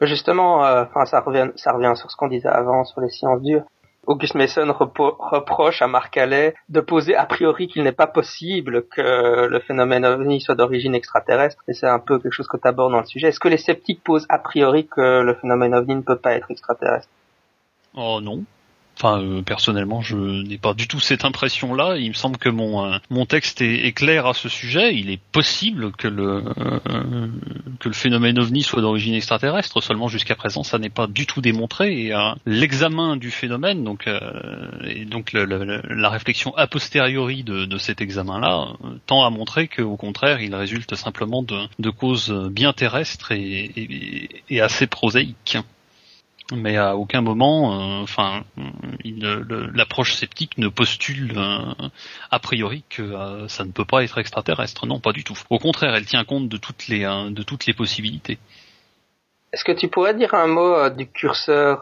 [0.00, 3.42] Justement, euh, enfin, ça revient, ça revient sur ce qu'on disait avant sur les sciences
[3.42, 3.64] dures.
[4.06, 9.46] August Mason reproche à Marc Allais de poser a priori qu'il n'est pas possible que
[9.46, 11.60] le phénomène ovni soit d'origine extraterrestre.
[11.66, 13.28] Et c'est un peu quelque chose que tu abordes dans le sujet.
[13.28, 16.50] Est-ce que les sceptiques posent a priori que le phénomène ovni ne peut pas être
[16.52, 17.08] extraterrestre?
[17.94, 18.44] Oh non.
[18.98, 21.96] Enfin, euh, personnellement, je n'ai pas du tout cette impression-là.
[21.98, 24.94] Il me semble que mon euh, mon texte est, clair à ce sujet.
[24.96, 27.28] Il est possible que le euh,
[27.78, 29.82] que le phénomène ovni soit d'origine extraterrestre.
[29.82, 32.06] Seulement, jusqu'à présent, ça n'est pas du tout démontré.
[32.06, 32.14] Et
[32.46, 34.08] l'examen du phénomène, donc
[34.86, 38.68] et donc la réflexion a posteriori de, cet examen-là,
[39.06, 45.58] tend à montrer qu'au contraire, il résulte simplement de, causes bien terrestres et assez prosaïques
[46.54, 48.42] mais à aucun moment, euh, enfin,
[49.74, 51.88] l'approche sceptique ne postule euh,
[52.30, 54.86] a priori que euh, ça ne peut pas être extraterrestre.
[54.86, 55.36] Non, pas du tout.
[55.50, 58.38] Au contraire, elle tient compte de toutes les de toutes les possibilités.
[59.52, 61.80] Est-ce que tu pourrais dire un mot du curseur,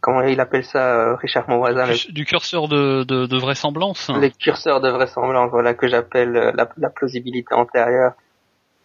[0.00, 4.10] comment il appelle ça, Richard Monvoisin Du, curseur de, de, vraisemblance.
[4.20, 8.12] Les curseurs de vraisemblance, voilà que j'appelle la, la plausibilité antérieure.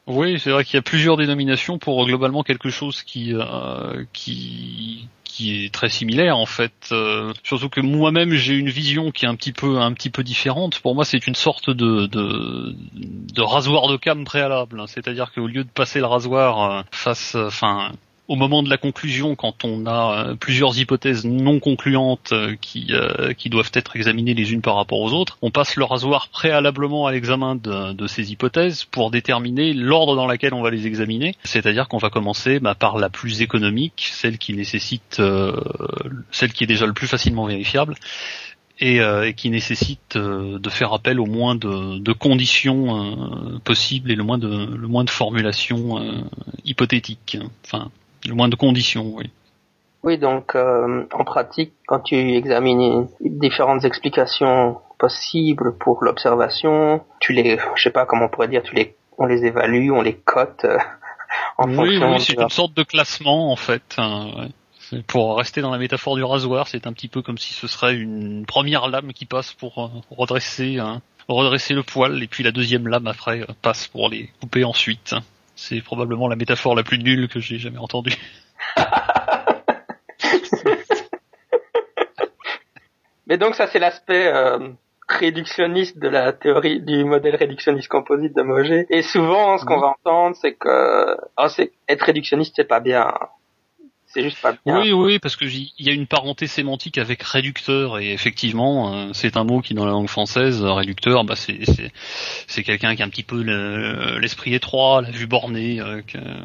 [0.05, 5.07] Oui, c'est vrai qu'il y a plusieurs dénominations pour globalement quelque chose qui euh, qui
[5.23, 6.89] qui est très similaire en fait.
[6.91, 10.23] Euh, surtout que moi-même j'ai une vision qui est un petit peu un petit peu
[10.23, 10.79] différente.
[10.79, 14.83] Pour moi, c'est une sorte de de, de rasoir de cam préalable.
[14.87, 17.93] C'est-à-dire qu'au lieu de passer le rasoir euh, face, enfin
[18.34, 22.88] au moment de la conclusion, quand on a euh, plusieurs hypothèses non concluantes euh, qui,
[22.89, 26.30] euh, qui doivent être examinées les unes par rapport aux autres, on passe le rasoir
[26.30, 31.36] préalablement à l'examen de, ces hypothèses pour déterminer l'ordre dans lequel on va les examiner.
[31.43, 35.22] C'est-à-dire qu'on va commencer bah, par la plus économique, celle qui nécessite,
[36.32, 37.93] celle qui est déjà le plus facilement vérifiable,
[38.80, 39.00] et,
[39.38, 44.88] qui nécessite de faire appel au moins de, conditions possibles et le moins de le
[44.88, 46.26] moins de formulations
[46.65, 47.38] hypothétiques.
[47.65, 47.89] Enfin,
[48.27, 49.29] le moins de conditions, oui.
[50.03, 57.57] Oui, donc euh, en pratique, quand tu examines différentes explications possibles pour l'observation, tu les,
[57.75, 60.65] je sais pas comment on pourrait dire, tu les, on les évalue, on les cote
[60.65, 60.77] euh,
[61.57, 62.12] en fonction.
[62.12, 63.95] Oui, c'est une sorte de classement en fait.
[63.97, 64.49] Hein,
[65.07, 67.95] pour rester dans la métaphore du rasoir, c'est un petit peu comme si ce serait
[67.95, 72.51] une première lame qui passe pour euh, redresser, hein, redresser le poil, et puis la
[72.51, 75.15] deuxième lame après passe pour les couper ensuite.
[75.65, 78.17] C'est probablement la métaphore la plus nulle que j'ai jamais entendue.
[83.28, 84.71] Mais donc ça c'est l'aspect euh,
[85.08, 88.88] réductionniste de la théorie du modèle réductionniste composite de Moget.
[88.89, 93.13] Et souvent ce qu'on va entendre c'est que oh, c'est être réductionniste c'est pas bien.
[94.65, 99.10] Oui, oui, parce que il y a une parenté sémantique avec réducteur et effectivement, euh,
[99.13, 101.60] c'est un mot qui dans la langue française, euh, réducteur, bah c'est
[102.48, 103.42] c'est quelqu'un qui a un petit peu
[104.19, 106.02] l'esprit étroit, la vue bornée, euh,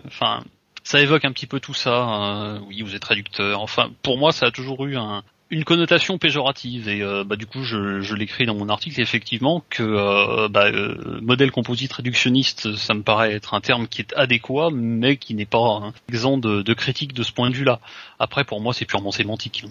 [0.07, 0.43] enfin
[0.83, 2.59] ça évoque un petit peu tout ça.
[2.67, 3.61] oui, vous êtes réducteur.
[3.61, 6.89] Enfin, pour moi, ça a toujours eu un, une connotation péjorative.
[6.89, 10.67] Et euh, bah, du coup je, je l'écris dans mon article effectivement que euh, bah,
[10.67, 15.35] euh, modèle composite réductionniste ça me paraît être un terme qui est adéquat mais qui
[15.35, 17.81] n'est pas hein, exempt de, de, critique de ce point de vue là
[18.19, 19.65] après pour moi c'est purement sémantique.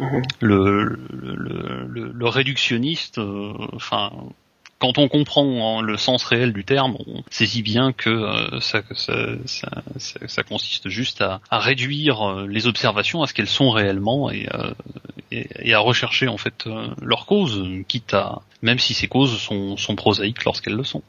[0.00, 0.22] Mm-hmm.
[0.40, 3.20] le, le, le, le, réductionniste
[3.74, 4.10] enfin
[4.78, 9.14] quand on comprend le sens réel du terme, on saisit bien que ça, ça,
[9.44, 9.68] ça,
[10.26, 14.48] ça, consiste juste à, à, réduire les observations à ce qu'elles sont réellement et,
[15.38, 16.68] et, et, à rechercher en fait
[17.00, 21.02] leurs causes, quitte à même si ces causes sont, sont prosaïques lorsqu'elles le sont.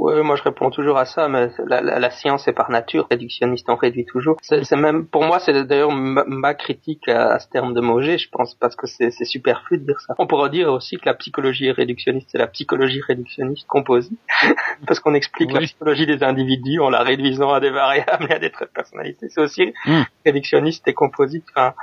[0.00, 3.08] Oui, moi je réponds toujours à ça, mais la, la, la science est par nature
[3.10, 4.36] réductionniste, on réduit toujours.
[4.42, 8.54] C'est même, pour moi, c'est d'ailleurs ma, critique à, ce terme de Mauger, je pense,
[8.54, 10.14] parce que c'est superflu de dire ça.
[10.18, 14.20] On pourrait dire aussi que la psychologie est réductionniste, c'est la psychologie réductionniste composite,
[14.86, 18.38] parce qu'on explique la psychologie des individus en la réduisant à des variables et à
[18.38, 19.26] des traits de personnalité.
[19.30, 20.02] C'est aussi hmm.
[20.24, 21.44] réductionniste et composite.
[21.50, 21.74] Enfin,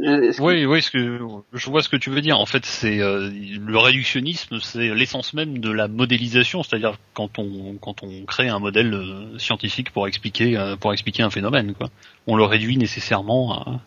[0.00, 1.18] oui, oui, ce que
[1.52, 2.38] je vois ce que tu veux dire.
[2.38, 7.74] En fait, c'est euh, le réductionnisme, c'est l'essence même de la modélisation, c'est-à-dire quand on
[7.80, 11.88] quand on crée un modèle euh, scientifique pour expliquer euh, pour expliquer un phénomène, quoi.
[12.26, 13.80] On le réduit nécessairement à,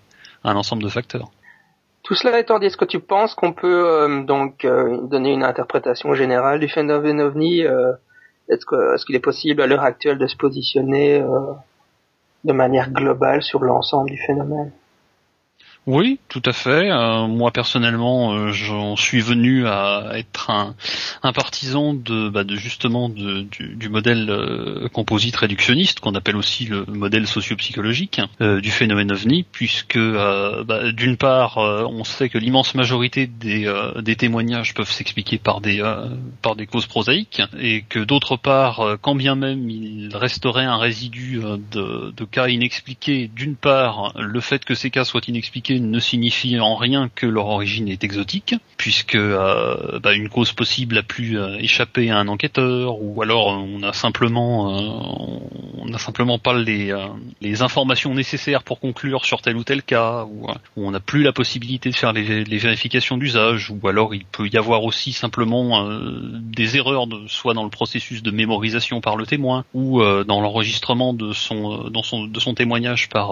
[0.43, 1.31] un ensemble de facteurs.
[2.03, 6.59] Tout cela étant dit, est-ce que tu penses qu'on peut donc donner une interprétation générale
[6.59, 7.59] du phénomène ovni
[8.49, 11.23] Est-ce que est-ce qu'il est possible à l'heure actuelle de se positionner
[12.43, 14.71] de manière globale sur l'ensemble du phénomène?
[15.87, 16.91] Oui, tout à fait.
[16.91, 20.75] Euh, moi personnellement, euh, j'en suis venu à être un,
[21.33, 28.21] partisan de, bah, justement du, modèle euh, composite réductionniste qu'on appelle aussi le modèle sociopsychologique
[28.39, 34.91] du phénomène ovni, puisque bah, d'une part, on sait que l'immense majorité des, témoignages peuvent
[34.91, 35.81] s'expliquer par des
[36.69, 42.47] causes prosaïques, et que d'autre part, quand bien même il resterait un résidu de cas
[42.49, 47.25] inexpliqués, d'une part, le fait que ces cas soient inexpliqués ne signifie en rien que
[47.25, 52.17] leur origine est exotique, puisque euh, bah, une cause possible a pu euh, échapper à
[52.17, 55.45] un enquêteur, ou alors on a simplement euh,
[55.77, 56.95] on n'a simplement pas les,
[57.41, 60.47] les informations nécessaires pour conclure sur tel ou tel cas, ou,
[60.77, 64.57] on n'a plus la possibilité de faire les, vérifications d'usage, ou alors il peut y
[64.57, 70.01] avoir aussi simplement des erreurs, soit dans le processus de mémorisation par le témoin, ou
[70.01, 73.31] dans l'enregistrement de son, dans son de son témoignage par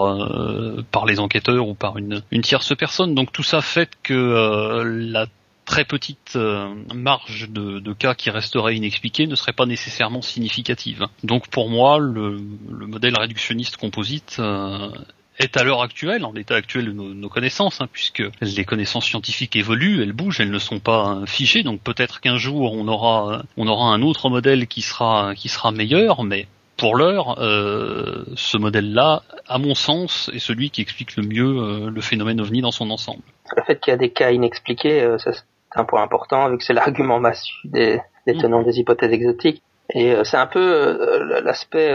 [0.90, 3.14] par les enquêteurs ou par une, une tierce personne.
[3.14, 5.26] Donc tout ça fait que euh, la
[5.64, 11.06] très petite euh, marge de, cas qui resterait inexpliquée ne serait pas nécessairement significative.
[11.22, 12.38] Donc pour moi, le,
[12.86, 14.90] modèle réductionniste composite euh,
[15.38, 19.54] est à l'heure actuelle, en l'état actuel de nos, connaissances, hein, puisque les connaissances scientifiques
[19.54, 21.62] évoluent, elles bougent, elles ne sont pas fichées.
[21.62, 25.70] Donc peut-être qu'un jour on aura on aura un autre modèle qui sera qui sera
[25.70, 26.48] meilleur, mais
[26.80, 31.90] pour l'heure, euh, ce modèle-là, à mon sens, est celui qui explique le mieux euh,
[31.90, 33.22] le phénomène ovni dans son ensemble.
[33.54, 35.32] Le fait qu'il y a des cas inexpliqués, euh, c'est
[35.74, 38.40] un point important, vu que c'est l'argument massu des, des mm.
[38.40, 39.62] tenants des hypothèses exotiques.
[39.94, 41.94] Et c'est un peu l'aspect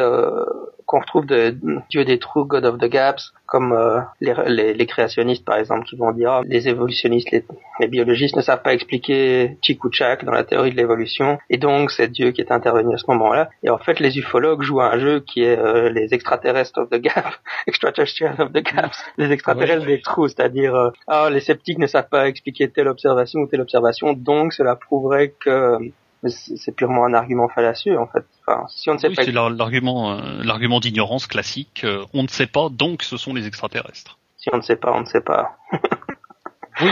[0.85, 1.57] qu'on retrouve de
[1.89, 5.95] Dieu des trous, God of the Gaps, comme euh, les, les, créationnistes par exemple qui
[5.95, 7.43] vont dire ah, les évolutionnistes, les,
[7.79, 12.07] les, biologistes ne savent pas expliquer Chikuchak dans la théorie de l'évolution et donc c'est
[12.07, 13.49] Dieu qui est intervenu à ce moment-là.
[13.63, 16.89] Et en fait les ufologues jouent à un jeu qui est euh, les extraterrestres of
[16.89, 17.33] the gap,
[17.67, 22.09] extraterrestrial of the gaps, les extraterrestres des trous, c'est-à-dire euh, ah les sceptiques ne savent
[22.09, 25.77] pas expliquer telle observation ou telle observation, donc cela prouverait que
[26.24, 28.26] c'est purement un argument fallacieux en fait.
[28.45, 31.82] Enfin, si on ne sait oui, c'est l'argument, euh, l'argument d'ignorance classique.
[31.84, 34.18] Euh, on ne sait pas, donc ce sont les extraterrestres.
[34.38, 35.57] Si on ne sait pas, on ne sait pas.
[36.82, 36.89] oui.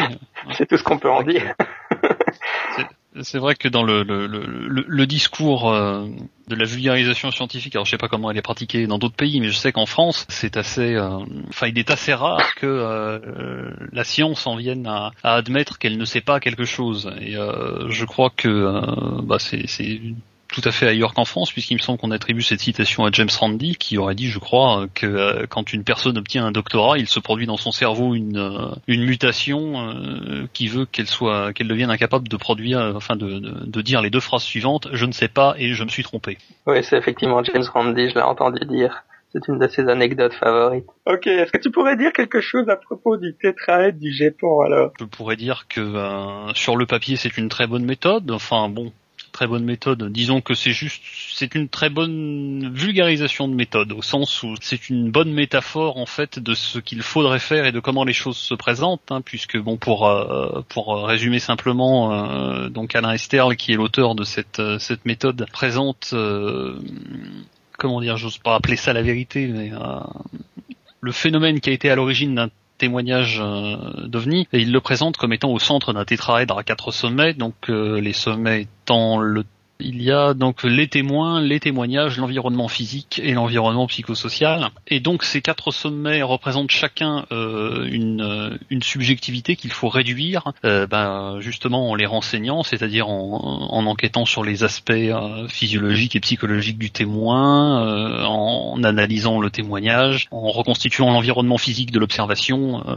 [0.54, 1.56] c'est tout ce qu'on peut en dire.
[3.22, 6.08] C'est vrai que dans le, le, le, le discours euh,
[6.48, 9.40] de la vulgarisation scientifique, alors je sais pas comment elle est pratiquée dans d'autres pays,
[9.40, 13.72] mais je sais qu'en France, c'est assez, euh, enfin, il est assez rare que euh,
[13.92, 17.12] la science en vienne à, à admettre qu'elle ne sait pas quelque chose.
[17.22, 20.00] Et je crois que bah, c'est
[20.54, 23.30] tout à fait ailleurs qu'en France, puisqu'il me semble qu'on attribue cette citation à James
[23.38, 27.08] Randi, qui aurait dit, je crois, que euh, quand une personne obtient un doctorat, il
[27.08, 31.68] se produit dans son cerveau une, euh, une mutation euh, qui veut qu'elle soit, qu'elle
[31.68, 35.28] devienne incapable de produire, enfin de, de, dire les deux phrases suivantes je ne sais
[35.28, 36.38] pas et je me suis trompé.
[36.68, 39.04] Oui, c'est effectivement James Randi, je l'ai entendu dire.
[39.32, 40.86] C'est une de ses anecdotes favorites.
[41.08, 44.92] Ok, est-ce que tu pourrais dire quelque chose à propos du tétraèdre du Japon alors?
[45.00, 48.30] Je pourrais dire que sur le papier c'est une très bonne méthode.
[48.30, 48.92] Enfin bon,
[49.34, 50.10] très bonne méthode.
[50.14, 51.04] Disons que c'est juste,
[51.34, 56.06] c'est une très bonne vulgarisation de méthode, au sens où c'est une bonne métaphore en
[56.06, 59.58] fait de ce qu'il faudrait faire et de comment les choses se présentent, hein, puisque
[59.58, 64.60] bon pour euh, pour résumer simplement, euh, donc Alain Esterle qui est l'auteur de cette
[64.60, 66.14] euh, cette méthode présente,
[67.78, 69.72] comment dire, j'ose pas appeler ça la vérité, mais
[71.02, 72.50] le phénomène qui a été à l'origine d'un
[72.84, 76.92] témoignage euh, d'OVNI et il le présente comme étant au centre d'un tétraèdre à quatre
[76.92, 79.46] sommets, donc euh, les sommets étant le
[79.80, 84.70] il y a donc les témoins, les témoignages, l'environnement physique et l'environnement psychosocial.
[84.88, 90.88] Et donc ces quatre sommets représentent chacun euh, une, une, subjectivité qu'il faut réduire, euh,
[90.88, 96.20] ben, justement en les renseignant, c'est-à-dire en, en, enquêtant sur les aspects euh, physiologiques et
[96.20, 102.96] psychologiques du témoin, euh, en analysant le témoignage, en reconstituant l'environnement physique de l'observation euh,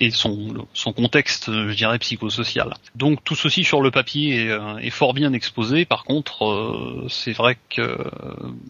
[0.00, 2.74] et son, son contexte, je dirais, psychosocial.
[2.94, 5.84] Donc tout ceci sur le papier est, est fort bien exposé.
[5.84, 7.98] Par contre, contre, euh, c'est vrai que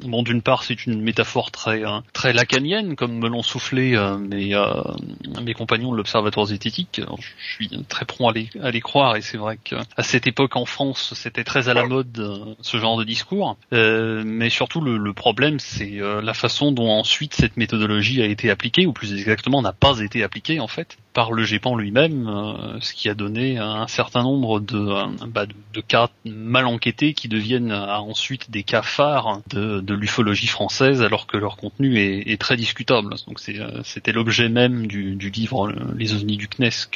[0.06, 4.16] bon, d'une part, c'est une métaphore très euh, très lacanienne, comme me l'ont soufflé euh,
[4.16, 7.00] mes compagnons de l'Observatoire zététique.
[7.18, 10.64] je suis très prompt à les, à croire, et c'est vrai qu'à cette époque en
[10.64, 13.56] France, c'était très à la mode ce genre de discours.
[13.72, 18.92] mais surtout, le problème, c'est la façon dont ensuite cette méthodologie a été appliquée, ou
[18.92, 23.14] plus exactement, n'a pas été appliquée en fait par le GEPAN lui-même, ce qui a
[23.14, 28.62] donné un certain nombre de, bah, de, de cas mal enquêtés qui deviennent ensuite des
[28.62, 33.14] cas phares de, l'ufologie française alors que leur contenu est, très discutable.
[33.26, 36.88] Donc euh, c'était l'objet même du, livre Les ovnis du CNES,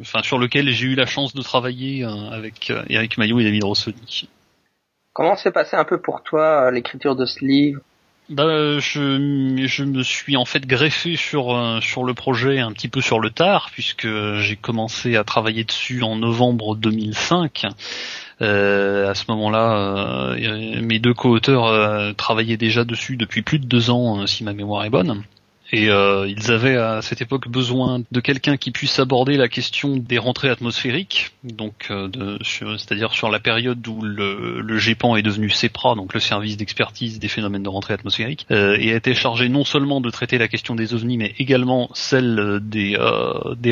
[0.00, 3.44] enfin sur lequel j'ai eu la chance de travailler euh, avec euh, Eric Maillot et
[3.44, 4.28] David Rossoni.
[5.12, 7.80] Comment s'est passé un peu pour toi l'écriture de ce livre?
[8.30, 13.00] Bah, je, je me suis en fait greffé sur sur le projet un petit peu
[13.00, 14.08] sur le tard puisque
[14.38, 17.66] j'ai commencé à travailler dessus en novembre 2005
[18.42, 23.66] euh, à ce moment-là, euh, mes deux co-auteurs euh, travaillaient déjà dessus depuis plus de
[23.66, 25.22] deux ans, si ma mémoire est bonne.
[25.76, 29.96] Et euh, ils avaient à cette époque besoin de quelqu'un qui puisse aborder la question
[29.96, 35.50] des rentrées atmosphériques, donc euh, c'est-à-dire sur la période où le, le GEPAN est devenu
[35.50, 39.48] CEPRA, donc le service d'expertise des phénomènes de rentrée atmosphérique, euh, et a été chargé
[39.48, 42.94] non seulement de traiter la question des ovnis, mais également celle des,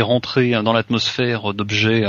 [0.03, 2.05] rentrées dans l'atmosphère d'objets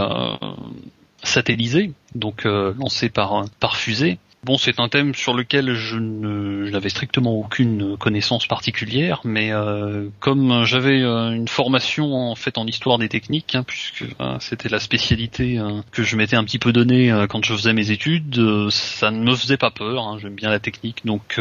[1.22, 4.18] satellisé, donc euh, lancé par, par fusée.
[4.44, 10.66] Bon, c'est un thème sur lequel je n'avais strictement aucune connaissance particulière, mais euh, comme
[10.66, 14.04] j'avais euh, une formation en fait en histoire des techniques, hein, puisque
[14.40, 18.70] c'était la spécialité que je m'étais un petit peu donnée quand je faisais mes études,
[18.70, 20.08] ça ne me faisait pas peur.
[20.08, 21.40] Hein, J'aime bien la technique, donc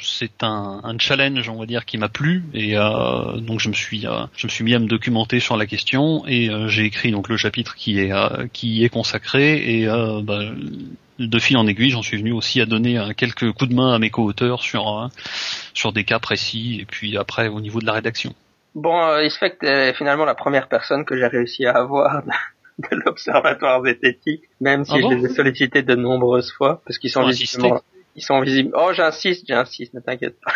[0.00, 4.46] c'est un, challenge, on va dire, qui m'a plu, et donc je me suis je
[4.46, 7.74] me suis mis à me documenter sur la question, et j'ai écrit donc le chapitre
[7.76, 8.12] qui est
[8.52, 9.86] qui est consacré, et
[10.22, 10.40] bah,
[11.26, 13.92] de fil en aiguille, j'en suis venu aussi à donner euh, quelques coups de main
[13.92, 15.08] à mes co-auteurs sur euh,
[15.74, 18.34] sur des cas précis et puis après au niveau de la rédaction.
[18.74, 21.72] Bon, euh, il se fait que es finalement la première personne que j'ai réussi à
[21.72, 22.22] avoir
[22.78, 27.10] de l'observatoire zététique, même si ah je les ai sollicités de nombreuses fois, parce qu'ils
[27.10, 27.82] sont visiblement,
[28.16, 28.70] ils sont visibles.
[28.74, 30.52] Oh, j'insiste, j'insiste, ne t'inquiète pas.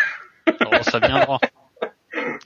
[0.66, 1.38] oh, ça viendra.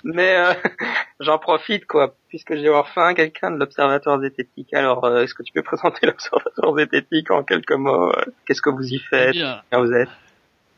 [0.05, 0.55] Mais euh,
[1.21, 4.73] j'en profite quoi, puisque j'ai enfin quelqu'un de l'Observatoire zététique.
[4.75, 8.13] Alors, euh, est-ce que tu peux présenter l'Observatoire zététique en quelques mots?
[8.47, 9.37] Qu'est-ce que vous y faites?
[9.37, 10.09] Eh vous êtes?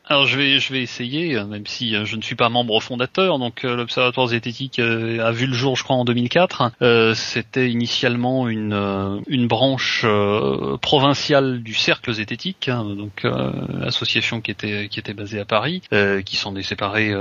[0.05, 2.81] Alors je vais je vais essayer, euh, même si euh, je ne suis pas membre
[2.81, 3.37] fondateur.
[3.37, 6.71] Donc euh, l'Observatoire zététique a vu le jour, je crois, en 2004.
[7.13, 10.05] C'était initialement une une branche
[10.81, 13.25] provinciale du Cercle zététique, hein, donc
[13.83, 15.81] association qui était qui était basée à Paris,
[16.25, 17.13] qui s'en est séparée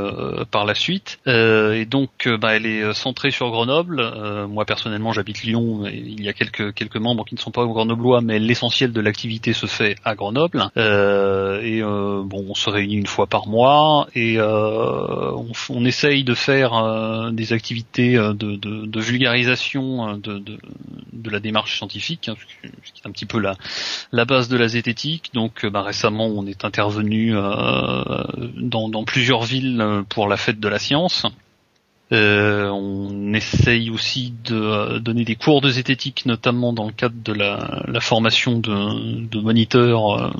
[0.50, 1.18] par la suite.
[1.26, 4.46] et donc bah, elle est centrée sur Grenoble.
[4.48, 5.86] moi personnellement, j'habite Lyon.
[5.86, 9.00] Et il y a quelques quelques membres qui ne sont pas grenoblois, mais l'essentiel de
[9.00, 10.70] l'activité se fait à Grenoble.
[10.76, 15.32] et bon, réunit une fois par mois et euh,
[15.68, 22.28] on, essaye de faire euh, des activités euh, de, vulgarisation de, de, la démarche scientifique,
[22.28, 23.56] hein, ce qui est un petit peu la,
[24.12, 25.30] la base de la zététique.
[25.34, 31.26] Donc bah, récemment, on est intervenu dans, plusieurs villes pour la fête de la science.
[32.12, 38.00] On essaye aussi de donner des cours de zététique, notamment dans le cadre de la,
[38.00, 40.32] formation de moniteurs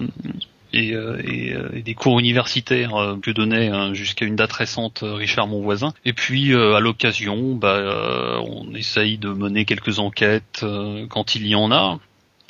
[0.73, 5.01] et, euh, euh, et, des cours universitaires euh, que donnait hein, jusqu'à une date récente
[5.03, 5.93] Richard mon voisin.
[6.05, 10.64] Et puis à l'occasion, bah, on essaye de mener quelques enquêtes
[11.09, 11.99] quand il y en a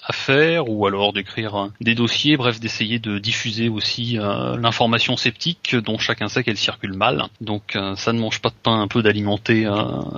[0.03, 4.19] à faire ou alors d'écrire des dossiers, bref d'essayer de diffuser aussi
[4.59, 7.25] l'information sceptique dont chacun sait qu'elle circule mal.
[7.41, 9.69] Donc ça ne mange pas de pain un peu d'alimenter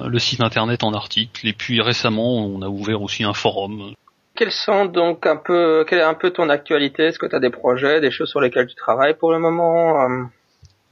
[0.04, 1.46] le site internet en articles.
[1.46, 3.92] Et puis récemment on a ouvert aussi un forum
[4.34, 7.04] quelles sont donc un peu, quelle est un peu ton actualité?
[7.04, 10.02] Est-ce que tu des projets, des choses sur lesquelles tu travailles pour le moment?
[10.02, 10.24] Euh?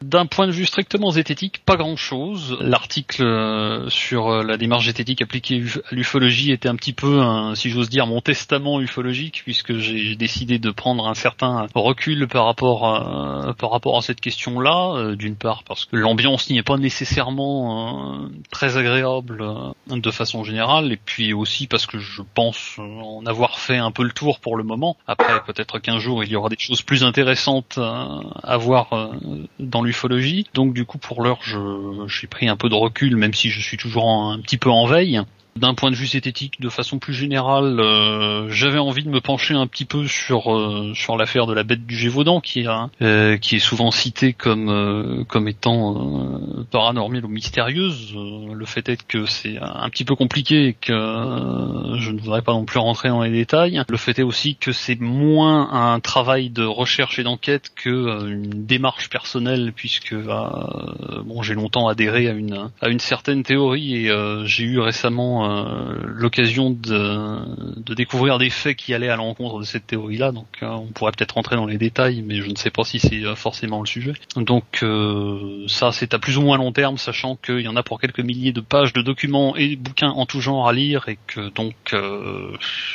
[0.02, 2.56] D'un point de vue strictement zététique, pas grand-chose.
[2.60, 7.22] L'article euh, sur euh, la démarche zététique appliquée à l'ufologie était un petit peu,
[7.54, 12.46] si j'ose dire, mon testament ufologique, puisque j'ai décidé de prendre un certain recul par
[12.46, 14.94] rapport à, par rapport à cette question-là.
[14.96, 19.44] Euh, d'une part parce que l'ambiance n'y est pas nécessairement très agréable
[19.88, 24.02] de façon générale, et puis aussi parce que je pense en avoir fait un peu
[24.02, 24.96] le tour pour le moment.
[25.06, 29.10] Après, peut-être qu'un jour il y aura des choses plus intéressantes à voir
[29.58, 29.89] dans l'ufologie.
[30.54, 31.40] Donc du coup, pour l'heure,
[32.06, 34.86] j'ai pris un peu de recul, même si je suis toujours un petit peu en
[34.86, 35.22] veille
[35.56, 39.54] d'un point de vue zététique, de façon plus générale, euh, j'avais envie de me pencher
[39.54, 42.68] un petit peu sur euh, sur l'affaire de la bête du Gévaudan, qui est
[43.02, 46.40] euh, qui est souvent citée comme comme étant
[46.70, 48.14] paranormale ou mystérieuse.
[48.14, 52.52] le fait est que c'est un petit peu compliqué et que je ne voudrais pas
[52.52, 53.82] non plus rentrer dans les détails.
[53.88, 58.66] Le fait est aussi que c'est moins un travail de recherche et d'enquête que une
[58.66, 64.12] démarche personnelle, puisque bon, j'ai longtemps adhéré à une à une certaine théorie et
[64.44, 69.64] j'ai eu récemment euh, l'occasion de, de, découvrir des faits qui allaient à l'encontre de
[69.64, 70.32] cette théorie-là.
[70.32, 72.98] Donc euh, on pourrait peut-être rentrer dans les détails, mais je ne sais pas si
[72.98, 74.12] c'est euh, forcément le sujet.
[74.36, 74.84] Donc
[75.68, 78.20] ça c'est à plus ou moins long terme, sachant qu'il y en a pour quelques
[78.20, 81.48] milliers de pages de documents et de bouquins en tout genre à lire, et que
[81.50, 81.74] donc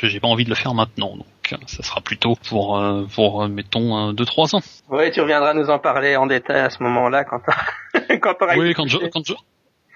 [0.02, 1.16] j'ai pas envie de le faire maintenant.
[1.16, 2.82] Donc ça sera plutôt pour
[3.14, 4.60] pour mettons deux trois ans.
[4.90, 7.40] Oui, tu reviendras nous en parler en détail à ce moment-là quand
[8.20, 9.34] quand Oui, quand je, quand je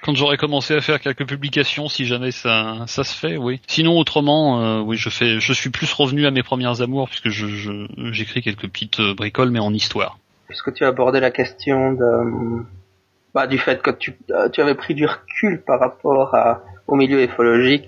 [0.02, 3.60] quand j'aurai commencé à faire quelques publications, si jamais ça, ça se fait, oui.
[3.66, 7.28] Sinon, autrement, euh, oui, je fais, je suis plus revenu à mes premières amours puisque
[7.28, 10.18] je, j'écris quelques petites euh, bricoles, mais en histoire.
[10.48, 12.64] Puisque tu as abordé la question de,
[13.34, 16.96] bah, du fait que tu, euh, tu avais pris du recul par rapport à, au
[16.96, 17.86] milieu éthologique,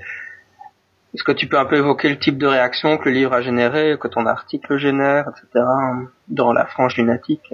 [1.14, 3.42] est-ce que tu peux un peu évoquer le type de réaction que le livre a
[3.42, 5.64] généré, que ton article génère, etc.,
[6.28, 7.52] dans la frange lunatique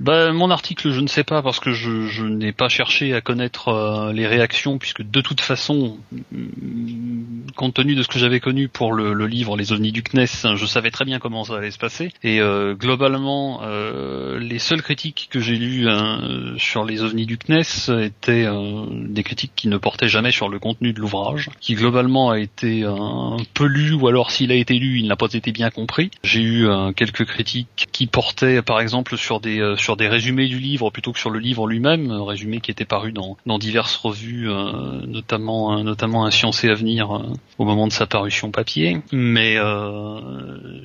[0.00, 3.20] bah, mon article, je ne sais pas parce que je, je n'ai pas cherché à
[3.20, 8.40] connaître euh, les réactions puisque de toute façon, mm, compte tenu de ce que j'avais
[8.40, 11.58] connu pour le, le, livre Les ovnis du CNES, je savais très bien comment ça
[11.58, 12.10] allait se passer.
[12.24, 17.38] Et euh, globalement, euh, les seules critiques que j'ai lues hein, sur les ovnis du
[17.38, 18.48] CNES étaient
[18.90, 22.82] des critiques qui ne portaient jamais sur le contenu de l'ouvrage, qui globalement a été
[22.82, 26.10] un peu lu ou alors s'il a été lu, il n'a pas été bien compris.
[26.24, 26.66] J'ai eu
[26.96, 31.18] quelques critiques qui portaient par exemple sur des sur des résumés du livre plutôt que
[31.18, 36.24] sur le livre lui-même, résumé qui était paru dans, diverses revues, euh, notamment euh, notamment
[36.24, 37.22] un Science et Avenir euh,
[37.58, 39.02] au moment de sa parution papier.
[39.12, 39.56] Mais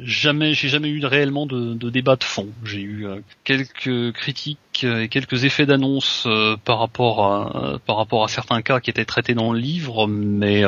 [0.04, 2.50] jamais, j'ai jamais eu réellement de, de débat de fond.
[2.66, 3.08] J'ai eu
[3.46, 6.28] quelques critiques et quelques effets d'annonce
[6.66, 10.64] par rapport à par rapport à certains cas qui étaient traités dans le livre, mais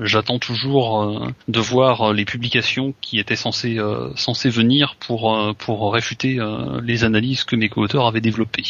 [0.00, 3.78] j'attends toujours de voir les publications qui étaient censées
[4.50, 6.38] venir pour pour réfuter
[6.82, 8.62] les analyses que mes co-auteurs avaient développé.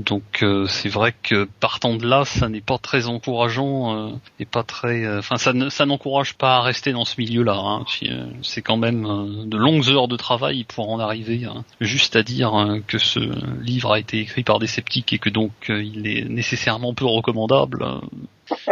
[0.00, 4.46] Donc euh, c'est vrai que partant de là, ça n'est pas très encourageant euh, et
[4.46, 7.56] pas très, euh, enfin ça, ça n'encourage pas à rester dans ce milieu-là.
[7.56, 7.84] Hein.
[8.42, 11.64] C'est quand même de longues heures de travail pour en arriver hein.
[11.80, 13.20] juste à dire hein, que ce
[13.60, 17.84] livre a été écrit par des sceptiques et que donc il est nécessairement peu recommandable.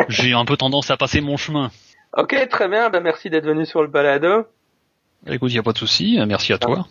[0.09, 1.70] J'ai un peu tendance à passer mon chemin.
[2.16, 2.89] Ok, très bien.
[2.91, 4.47] Ben, merci d'être venu sur le balado.
[5.26, 6.18] Écoute, il n'y a pas de souci.
[6.26, 6.87] Merci à toi.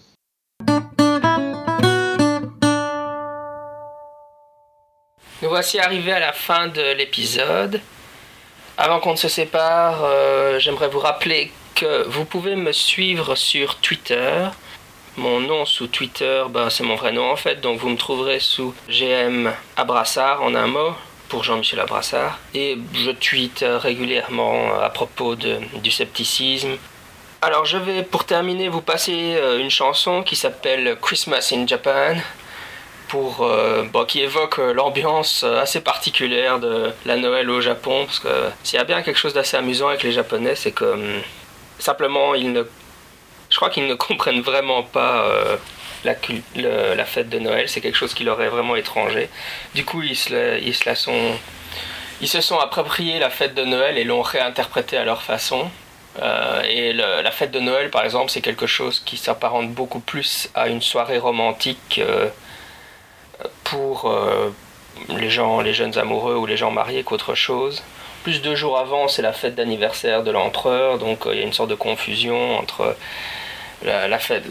[5.43, 7.79] Nous voici arrivés à la fin de l'épisode.
[8.75, 13.75] Avant qu'on ne se sépare, euh, j'aimerais vous rappeler que vous pouvez me suivre sur
[13.75, 14.47] Twitter.
[15.15, 18.39] Mon nom sous Twitter, ben, c'est mon vrai nom en fait, donc vous me trouverez
[18.39, 20.93] sous GM Abrassard en un mot
[21.29, 22.39] pour Jean-Michel Abrassard.
[22.55, 26.77] Et je tweete régulièrement à propos du scepticisme.
[27.43, 32.15] Alors je vais pour terminer vous passer euh, une chanson qui s'appelle Christmas in Japan
[33.07, 38.19] pour euh, qui évoque euh, l'ambiance euh, assez particulière de la Noël au Japon parce
[38.19, 38.27] que
[38.63, 41.21] s'il y a bien quelque chose d'assez amusant avec les Japonais c'est que hum,
[41.79, 42.63] simplement ils ne
[43.49, 45.25] je crois qu'ils ne comprennent vraiment pas
[46.03, 46.15] la,
[47.05, 47.69] fête de Noël.
[47.69, 49.29] C'est quelque chose qui leur est vraiment étranger.
[49.73, 51.31] Du coup ils se, ils se sont
[52.19, 55.69] ils se sont appropriés la fête de Noël et l'ont réinterprétée à leur façon.
[56.67, 60.67] Et la fête de Noël, par exemple, c'est quelque chose qui s'apparente beaucoup plus à
[60.67, 62.01] une soirée romantique
[63.63, 64.49] pour euh,
[65.09, 67.83] les jeunes amoureux ou les gens mariés qu'autre chose.
[68.23, 71.45] Plus deux jours avant, c'est la fête d'anniversaire de l'empereur, donc euh, il y a
[71.45, 72.95] une sorte de confusion entre
[73.83, 74.43] la, fête.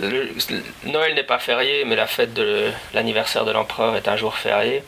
[0.84, 4.82] Noël n'est pas férié, mais la fête de l'anniversaire de l'empereur est un jour férié.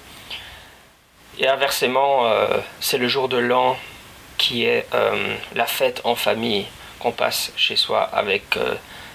[1.40, 3.76] Et inversement, euh, c'est le jour de l'an
[4.38, 4.86] qui est
[5.56, 6.64] la fête en famille
[7.00, 8.56] qu'on passe chez soi avec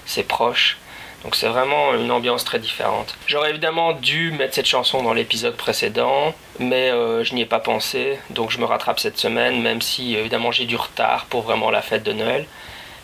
[0.05, 0.77] ses proches
[1.23, 3.15] Donc c'est vraiment une ambiance très différente.
[3.27, 7.59] J'aurais évidemment dû mettre cette chanson dans l'épisode précédent, mais euh, je n'y ai pas
[7.59, 11.71] pensé, donc je me rattrape cette semaine, même si évidemment j'ai du retard pour vraiment
[11.71, 12.45] la fête de Noël.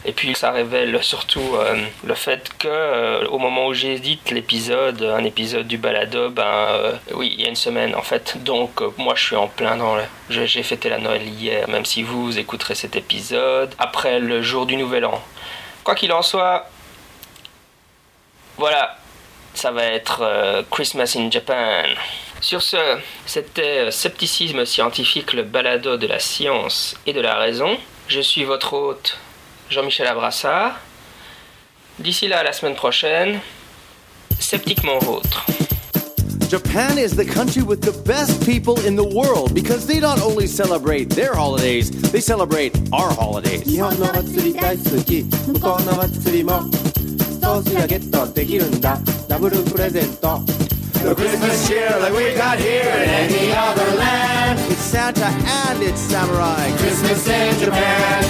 [0.05, 5.01] Et puis ça révèle surtout euh, le fait que euh, au moment où j'édite l'épisode,
[5.01, 8.38] un épisode du balado, ben oui, il y a une semaine en fait.
[8.43, 10.03] Donc moi je suis en plein dans le...
[10.30, 14.78] J'ai fêté la Noël hier, même si vous écouterez cet épisode après le jour du
[14.78, 15.22] Nouvel An.
[15.84, 16.70] Quoi qu'il en soit,
[18.60, 18.97] voilà,
[19.53, 21.86] ça va être Christmas in Japan.
[22.41, 22.78] Sur ce,
[23.26, 27.78] c'était Scepticisme scientifique, le balado de la science et de la raison.
[28.07, 29.18] Je suis votre hôte
[29.70, 30.76] Jean-Michel Abrassard.
[31.99, 33.39] D'ici là, la semaine prochaine,
[34.39, 35.45] sceptiquement vôtre.
[36.49, 40.47] Japan is the country with the best people in the world because they not only
[40.47, 43.64] celebrate their holidays, they celebrate our holidays.
[47.41, 48.99] そうすりゃゲットできるんだ
[49.29, 50.41] ダブルプレゼント
[51.05, 54.59] The Christmas cheer like we got here in any other land.
[54.72, 56.70] It's Santa and it's samurai.
[56.79, 58.25] Christmas in Japan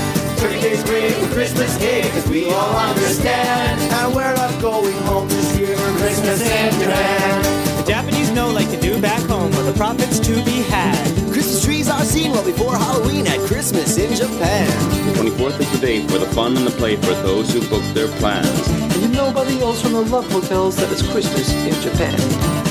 [0.45, 3.81] Turkey tastes great with Christmas cake, cause we all understand.
[3.81, 7.43] And we're not going home this year for Christmas in Japan.
[7.79, 10.99] The Japanese know like to do back home where the profits to be had.
[11.90, 14.68] Christmas trees are seen well before Halloween at Christmas in Japan.
[15.08, 17.84] The 24th is the date for the fun and the play for those who book
[17.94, 18.68] their plans.
[19.02, 22.18] And nobody else from the love hotels that it's Christmas in Japan.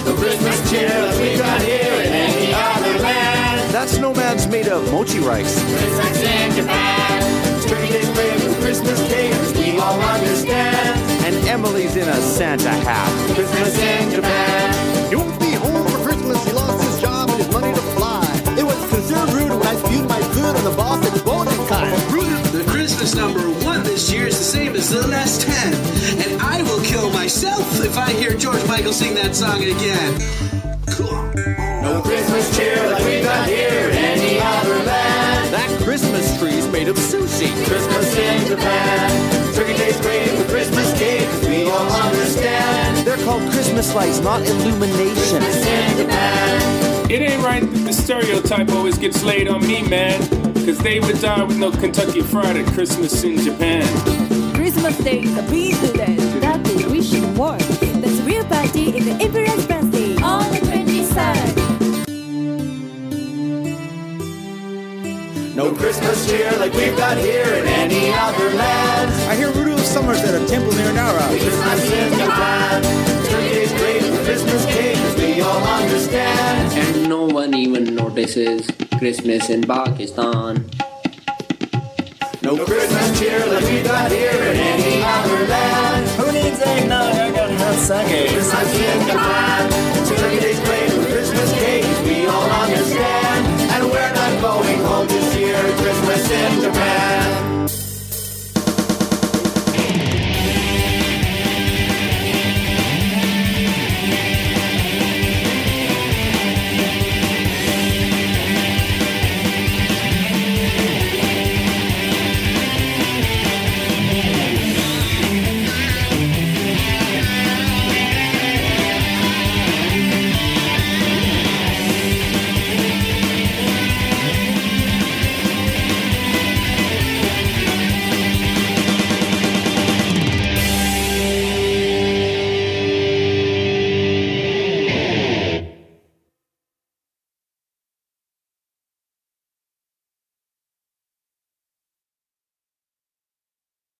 [0.04, 3.74] The Christmas cheer that we got here in any other land.
[3.74, 5.58] That snowman's made of mochi rice.
[5.64, 7.38] Christmas in Japan.
[7.66, 11.00] Turkey Day's playing with Christmas cake, we all understand.
[11.26, 13.34] And Emily's in a Santa hat.
[13.34, 15.08] Christmas in Japan.
[15.08, 17.88] He won't be home for Christmas, he lost his job and his money to
[20.49, 22.53] spewed my food on the boss at voting time.
[22.53, 25.74] The Christmas number one this year is the same as the last ten.
[26.22, 30.18] And I will kill myself if I hear George Michael sing that song again.
[31.82, 35.55] No Christmas cheer like we got here in any other land.
[35.55, 37.49] That Christmas tree's made of sushi.
[37.66, 39.55] Christmas in Japan.
[39.55, 43.07] Turkey tastes great with Christmas cake, we all understand.
[43.07, 45.40] They're called Christmas lights, not illumination.
[45.40, 46.88] Christmas in Japan.
[47.11, 50.20] It ain't right that the stereotype always gets laid on me, man.
[50.66, 53.82] Cause they would die with no Kentucky Fried at Christmas in Japan.
[54.54, 56.16] Christmas Day is a peaceful day.
[56.40, 57.56] That is wishing warm.
[58.02, 61.56] That's a real party in the Imperial Fancy on the 23rd.
[65.56, 69.11] No Christmas cheer like we've got here in any other land.
[69.30, 71.26] I hear Rudolph Summers at a temple near Nara.
[71.28, 73.28] Christmas in Japan.
[75.39, 76.72] We all understand.
[76.72, 78.66] And no one even notices
[78.99, 80.66] Christmas in Pakistan.
[82.43, 86.09] No Christmas cheer like we got here in any other land.
[86.18, 87.14] Who needs eggnog?
[87.14, 88.30] I got hot sake.
[88.32, 90.47] Christmas in Japan.